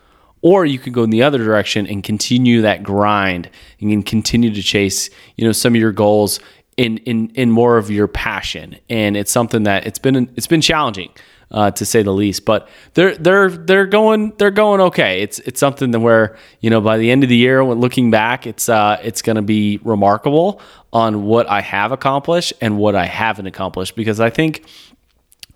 Or 0.48 0.66
you 0.66 0.80
could 0.80 0.94
go 0.94 1.04
in 1.04 1.10
the 1.10 1.24
other 1.24 1.40
direction 1.40 1.86
and 1.88 2.02
continue 2.02 2.62
that 2.62 2.82
grind 2.82 3.50
and 3.82 4.06
continue 4.06 4.54
to 4.54 4.64
chase, 4.64 5.10
you 5.36 5.46
know, 5.46 5.52
some 5.52 5.76
of 5.76 5.82
your 5.82 5.92
goals 5.92 6.40
in 6.78 7.00
in 7.00 7.32
in 7.32 7.52
more 7.52 7.76
of 7.76 7.92
your 7.92 8.08
passion. 8.08 8.78
And 8.90 9.18
it's 9.18 9.30
something 9.30 9.64
that 9.64 9.86
it's 9.86 10.00
been 10.00 10.32
it's 10.38 10.48
been 10.48 10.62
challenging. 10.62 11.12
Uh, 11.50 11.72
to 11.72 11.86
say 11.86 12.04
the 12.04 12.12
least. 12.12 12.44
But 12.44 12.68
they're 12.94 13.16
they're 13.16 13.50
they're 13.50 13.86
going 13.86 14.34
they're 14.38 14.52
going 14.52 14.82
okay. 14.82 15.22
It's 15.22 15.40
it's 15.40 15.62
something 15.62 15.92
that 15.92 16.02
where 16.02 16.38
you 16.60 16.70
know 16.70 16.82
by 16.82 16.98
the 16.98 17.10
end 17.10 17.24
of 17.24 17.30
the 17.30 17.38
year, 17.38 17.64
when 17.64 17.80
looking 17.80 18.12
back, 18.12 18.46
it's 18.46 18.68
uh 18.68 19.00
it's 19.02 19.22
going 19.22 19.38
to 19.38 19.42
be 19.42 19.80
remarkable 19.86 20.62
on 20.92 21.24
what 21.24 21.48
I 21.48 21.62
have 21.62 21.94
accomplished 21.94 22.52
and 22.60 22.78
what 22.78 22.96
I 22.96 23.06
haven't 23.06 23.48
accomplished 23.48 23.96
because 23.96 24.20
I 24.20 24.30
think 24.30 24.66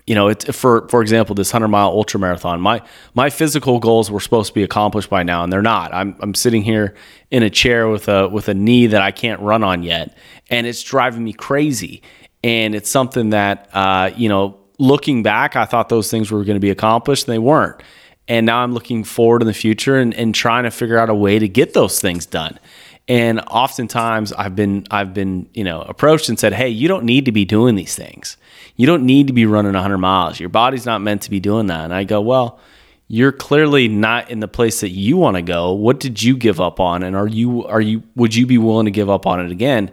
you 0.07 0.15
know, 0.15 0.33
for 0.33 0.87
for 0.89 1.01
example, 1.01 1.35
this 1.35 1.51
hundred 1.51 1.69
mile 1.69 1.87
ultra 1.87 2.19
marathon. 2.19 2.59
My 2.59 2.81
my 3.13 3.29
physical 3.29 3.79
goals 3.79 4.09
were 4.09 4.19
supposed 4.19 4.49
to 4.49 4.53
be 4.53 4.63
accomplished 4.63 5.09
by 5.09 5.23
now, 5.23 5.43
and 5.43 5.51
they're 5.51 5.61
not. 5.61 5.93
I'm 5.93 6.15
I'm 6.19 6.33
sitting 6.33 6.63
here 6.63 6.95
in 7.29 7.43
a 7.43 7.49
chair 7.49 7.87
with 7.87 8.07
a 8.07 8.27
with 8.27 8.49
a 8.49 8.53
knee 8.53 8.87
that 8.87 9.01
I 9.01 9.11
can't 9.11 9.39
run 9.41 9.63
on 9.63 9.83
yet, 9.83 10.17
and 10.49 10.65
it's 10.67 10.81
driving 10.83 11.23
me 11.23 11.33
crazy. 11.33 12.01
And 12.43 12.73
it's 12.73 12.89
something 12.89 13.29
that 13.31 13.69
uh, 13.73 14.11
you 14.15 14.27
know, 14.27 14.57
looking 14.79 15.23
back, 15.23 15.55
I 15.55 15.65
thought 15.65 15.89
those 15.89 16.09
things 16.09 16.31
were 16.31 16.43
going 16.43 16.55
to 16.55 16.61
be 16.61 16.71
accomplished, 16.71 17.27
and 17.27 17.33
they 17.33 17.39
weren't. 17.39 17.81
And 18.27 18.45
now 18.45 18.59
I'm 18.59 18.73
looking 18.73 19.03
forward 19.03 19.41
in 19.41 19.47
the 19.47 19.53
future 19.53 19.97
and, 19.97 20.13
and 20.13 20.33
trying 20.33 20.63
to 20.63 20.71
figure 20.71 20.97
out 20.97 21.09
a 21.09 21.13
way 21.15 21.37
to 21.37 21.47
get 21.47 21.73
those 21.73 21.99
things 21.99 22.25
done. 22.25 22.59
And 23.07 23.39
oftentimes 23.41 24.31
I've 24.33 24.55
been 24.55 24.85
I've 24.91 25.13
been, 25.13 25.49
you 25.53 25.63
know, 25.63 25.81
approached 25.81 26.29
and 26.29 26.39
said, 26.39 26.53
"Hey, 26.53 26.69
you 26.69 26.87
don't 26.87 27.03
need 27.03 27.25
to 27.25 27.31
be 27.31 27.45
doing 27.45 27.75
these 27.75 27.95
things. 27.95 28.37
You 28.75 28.87
don't 28.87 29.05
need 29.05 29.27
to 29.27 29.33
be 29.33 29.45
running 29.45 29.73
100 29.73 29.97
miles. 29.97 30.39
Your 30.39 30.49
body's 30.49 30.85
not 30.85 31.01
meant 31.01 31.23
to 31.23 31.29
be 31.29 31.39
doing 31.39 31.67
that." 31.67 31.83
And 31.83 31.93
I 31.93 32.03
go, 32.03 32.21
"Well, 32.21 32.59
you're 33.07 33.31
clearly 33.31 33.87
not 33.87 34.29
in 34.29 34.39
the 34.39 34.47
place 34.47 34.79
that 34.81 34.91
you 34.91 35.17
want 35.17 35.35
to 35.35 35.41
go. 35.41 35.73
What 35.73 35.99
did 35.99 36.21
you 36.23 36.37
give 36.37 36.61
up 36.61 36.79
on 36.79 37.03
and 37.03 37.15
are 37.15 37.27
you 37.27 37.65
are 37.65 37.81
you 37.81 38.03
would 38.15 38.35
you 38.35 38.45
be 38.45 38.57
willing 38.57 38.85
to 38.85 38.91
give 38.91 39.09
up 39.09 39.25
on 39.25 39.39
it 39.43 39.51
again?" 39.51 39.91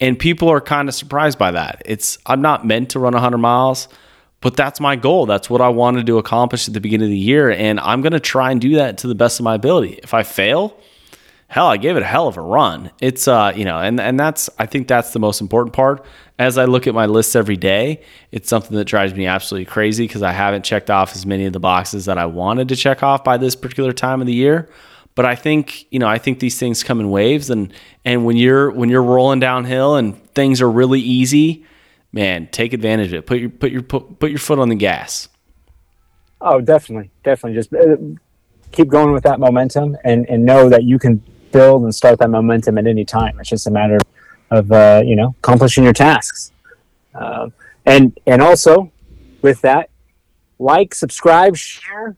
And 0.00 0.18
people 0.18 0.48
are 0.48 0.60
kind 0.60 0.88
of 0.88 0.94
surprised 0.94 1.38
by 1.38 1.52
that. 1.52 1.82
It's 1.86 2.18
I'm 2.26 2.42
not 2.42 2.66
meant 2.66 2.90
to 2.90 2.98
run 2.98 3.14
100 3.14 3.38
miles, 3.38 3.88
but 4.40 4.56
that's 4.56 4.80
my 4.80 4.96
goal. 4.96 5.26
That's 5.26 5.48
what 5.48 5.60
I 5.60 5.68
wanted 5.68 6.06
to 6.06 6.18
accomplish 6.18 6.68
at 6.68 6.74
the 6.74 6.80
beginning 6.80 7.06
of 7.06 7.12
the 7.12 7.18
year 7.18 7.50
and 7.50 7.80
I'm 7.80 8.02
going 8.02 8.12
to 8.12 8.20
try 8.20 8.50
and 8.50 8.60
do 8.60 8.74
that 8.74 8.98
to 8.98 9.06
the 9.06 9.14
best 9.14 9.40
of 9.40 9.44
my 9.44 9.54
ability. 9.54 10.00
If 10.02 10.12
I 10.12 10.22
fail, 10.22 10.76
hell, 11.48 11.66
I 11.66 11.78
gave 11.78 11.96
it 11.96 12.02
a 12.02 12.06
hell 12.06 12.28
of 12.28 12.36
a 12.36 12.42
run. 12.42 12.90
It's 13.00 13.26
uh, 13.26 13.52
you 13.56 13.64
know, 13.64 13.78
and 13.78 14.00
and 14.00 14.20
that's 14.20 14.48
I 14.58 14.66
think 14.66 14.86
that's 14.86 15.12
the 15.12 15.18
most 15.18 15.40
important 15.40 15.74
part. 15.74 16.04
As 16.38 16.56
I 16.56 16.66
look 16.66 16.86
at 16.86 16.94
my 16.94 17.06
list 17.06 17.34
every 17.34 17.56
day, 17.56 18.02
it's 18.30 18.48
something 18.48 18.76
that 18.76 18.84
drives 18.84 19.12
me 19.14 19.26
absolutely 19.26 19.64
crazy 19.64 20.06
because 20.06 20.22
I 20.22 20.30
haven't 20.30 20.64
checked 20.64 20.88
off 20.88 21.16
as 21.16 21.26
many 21.26 21.46
of 21.46 21.52
the 21.52 21.58
boxes 21.58 22.04
that 22.04 22.16
I 22.16 22.26
wanted 22.26 22.68
to 22.68 22.76
check 22.76 23.02
off 23.02 23.24
by 23.24 23.38
this 23.38 23.56
particular 23.56 23.92
time 23.92 24.20
of 24.20 24.28
the 24.28 24.34
year. 24.34 24.68
But 25.16 25.24
I 25.24 25.34
think 25.34 25.90
you 25.90 25.98
know, 25.98 26.06
I 26.06 26.18
think 26.18 26.38
these 26.38 26.58
things 26.58 26.84
come 26.84 27.00
in 27.00 27.10
waves, 27.10 27.50
and 27.50 27.72
and 28.04 28.24
when 28.24 28.36
you're 28.36 28.70
when 28.70 28.88
you're 28.88 29.02
rolling 29.02 29.40
downhill 29.40 29.96
and 29.96 30.22
things 30.34 30.62
are 30.62 30.70
really 30.70 31.00
easy, 31.00 31.64
man, 32.12 32.46
take 32.52 32.72
advantage 32.72 33.08
of 33.08 33.14
it. 33.14 33.26
Put 33.26 33.40
your 33.40 33.50
put 33.50 33.72
your 33.72 33.82
put, 33.82 34.20
put 34.20 34.30
your 34.30 34.38
foot 34.38 34.60
on 34.60 34.68
the 34.68 34.76
gas. 34.76 35.28
Oh, 36.40 36.60
definitely, 36.60 37.10
definitely. 37.24 37.58
Just 37.58 37.74
uh, 37.74 37.96
keep 38.70 38.86
going 38.86 39.12
with 39.12 39.24
that 39.24 39.40
momentum, 39.40 39.96
and 40.04 40.28
and 40.28 40.44
know 40.44 40.68
that 40.68 40.84
you 40.84 41.00
can 41.00 41.20
build 41.52 41.82
and 41.84 41.94
start 41.94 42.18
that 42.18 42.30
momentum 42.30 42.78
at 42.78 42.86
any 42.86 43.04
time. 43.04 43.38
It's 43.40 43.48
just 43.48 43.66
a 43.66 43.70
matter 43.70 43.98
of 44.50 44.70
uh, 44.72 45.02
you 45.04 45.16
know 45.16 45.34
accomplishing 45.38 45.84
your 45.84 45.92
tasks. 45.92 46.52
Um, 47.14 47.52
and 47.86 48.18
and 48.26 48.42
also 48.42 48.92
with 49.42 49.60
that, 49.62 49.90
like, 50.58 50.94
subscribe, 50.94 51.56
share, 51.56 52.16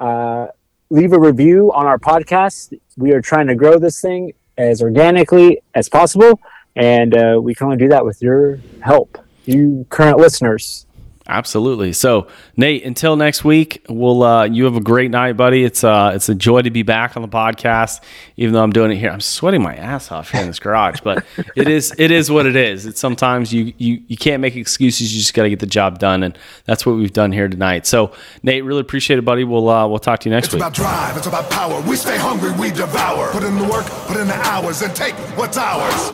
uh, 0.00 0.48
leave 0.90 1.12
a 1.12 1.18
review 1.18 1.72
on 1.72 1.86
our 1.86 1.98
podcast. 1.98 2.78
We 2.96 3.12
are 3.12 3.20
trying 3.20 3.46
to 3.48 3.54
grow 3.54 3.78
this 3.78 4.00
thing 4.00 4.32
as 4.56 4.82
organically 4.82 5.62
as 5.74 5.88
possible, 5.88 6.40
and 6.76 7.16
uh, 7.16 7.40
we 7.42 7.54
can 7.54 7.66
only 7.66 7.78
do 7.78 7.88
that 7.88 8.04
with 8.04 8.20
your 8.22 8.60
help, 8.80 9.18
you 9.44 9.86
current 9.88 10.18
listeners. 10.18 10.86
Absolutely. 11.30 11.92
So, 11.92 12.26
Nate, 12.56 12.84
until 12.84 13.14
next 13.14 13.44
week, 13.44 13.84
we'll 13.88 14.22
uh, 14.22 14.44
you 14.44 14.64
have 14.64 14.76
a 14.76 14.80
great 14.80 15.10
night, 15.10 15.34
buddy. 15.36 15.62
It's 15.62 15.84
uh, 15.84 16.12
it's 16.14 16.30
a 16.30 16.34
joy 16.34 16.62
to 16.62 16.70
be 16.70 16.82
back 16.82 17.16
on 17.16 17.22
the 17.22 17.28
podcast, 17.28 18.00
even 18.38 18.54
though 18.54 18.62
I'm 18.62 18.72
doing 18.72 18.92
it 18.92 18.96
here. 18.96 19.10
I'm 19.10 19.20
sweating 19.20 19.62
my 19.62 19.76
ass 19.76 20.10
off 20.10 20.30
here 20.30 20.40
in 20.40 20.46
this 20.46 20.58
garage, 20.58 21.00
but 21.04 21.26
it 21.54 21.68
is 21.68 21.94
it 21.98 22.10
is 22.10 22.30
what 22.30 22.46
it 22.46 22.56
is. 22.56 22.86
It's 22.86 22.98
sometimes 22.98 23.52
you 23.52 23.74
you 23.76 24.02
you 24.08 24.16
can't 24.16 24.40
make 24.40 24.56
excuses. 24.56 25.12
You 25.12 25.20
just 25.20 25.34
got 25.34 25.42
to 25.42 25.50
get 25.50 25.60
the 25.60 25.66
job 25.66 25.98
done, 25.98 26.22
and 26.22 26.38
that's 26.64 26.86
what 26.86 26.96
we've 26.96 27.12
done 27.12 27.30
here 27.32 27.46
tonight. 27.46 27.86
So, 27.86 28.12
Nate, 28.42 28.64
really 28.64 28.80
appreciate 28.80 29.18
it, 29.18 29.24
buddy. 29.26 29.44
We'll 29.44 29.68
uh, 29.68 29.86
we'll 29.86 29.98
talk 29.98 30.20
to 30.20 30.30
you 30.30 30.34
next 30.34 30.46
It's 30.46 30.54
week. 30.54 30.62
about 30.62 30.72
drive, 30.74 31.16
it's 31.18 31.26
about 31.26 31.50
power. 31.50 31.78
We 31.82 31.96
stay 31.96 32.16
hungry, 32.16 32.52
we 32.52 32.70
devour. 32.70 33.32
Put 33.32 33.42
in 33.42 33.58
the 33.58 33.64
work, 33.68 33.84
put 33.84 34.16
in 34.16 34.28
the 34.28 34.34
hours, 34.34 34.80
and 34.80 34.96
take 34.96 35.14
what's 35.36 35.58
ours. 35.58 36.12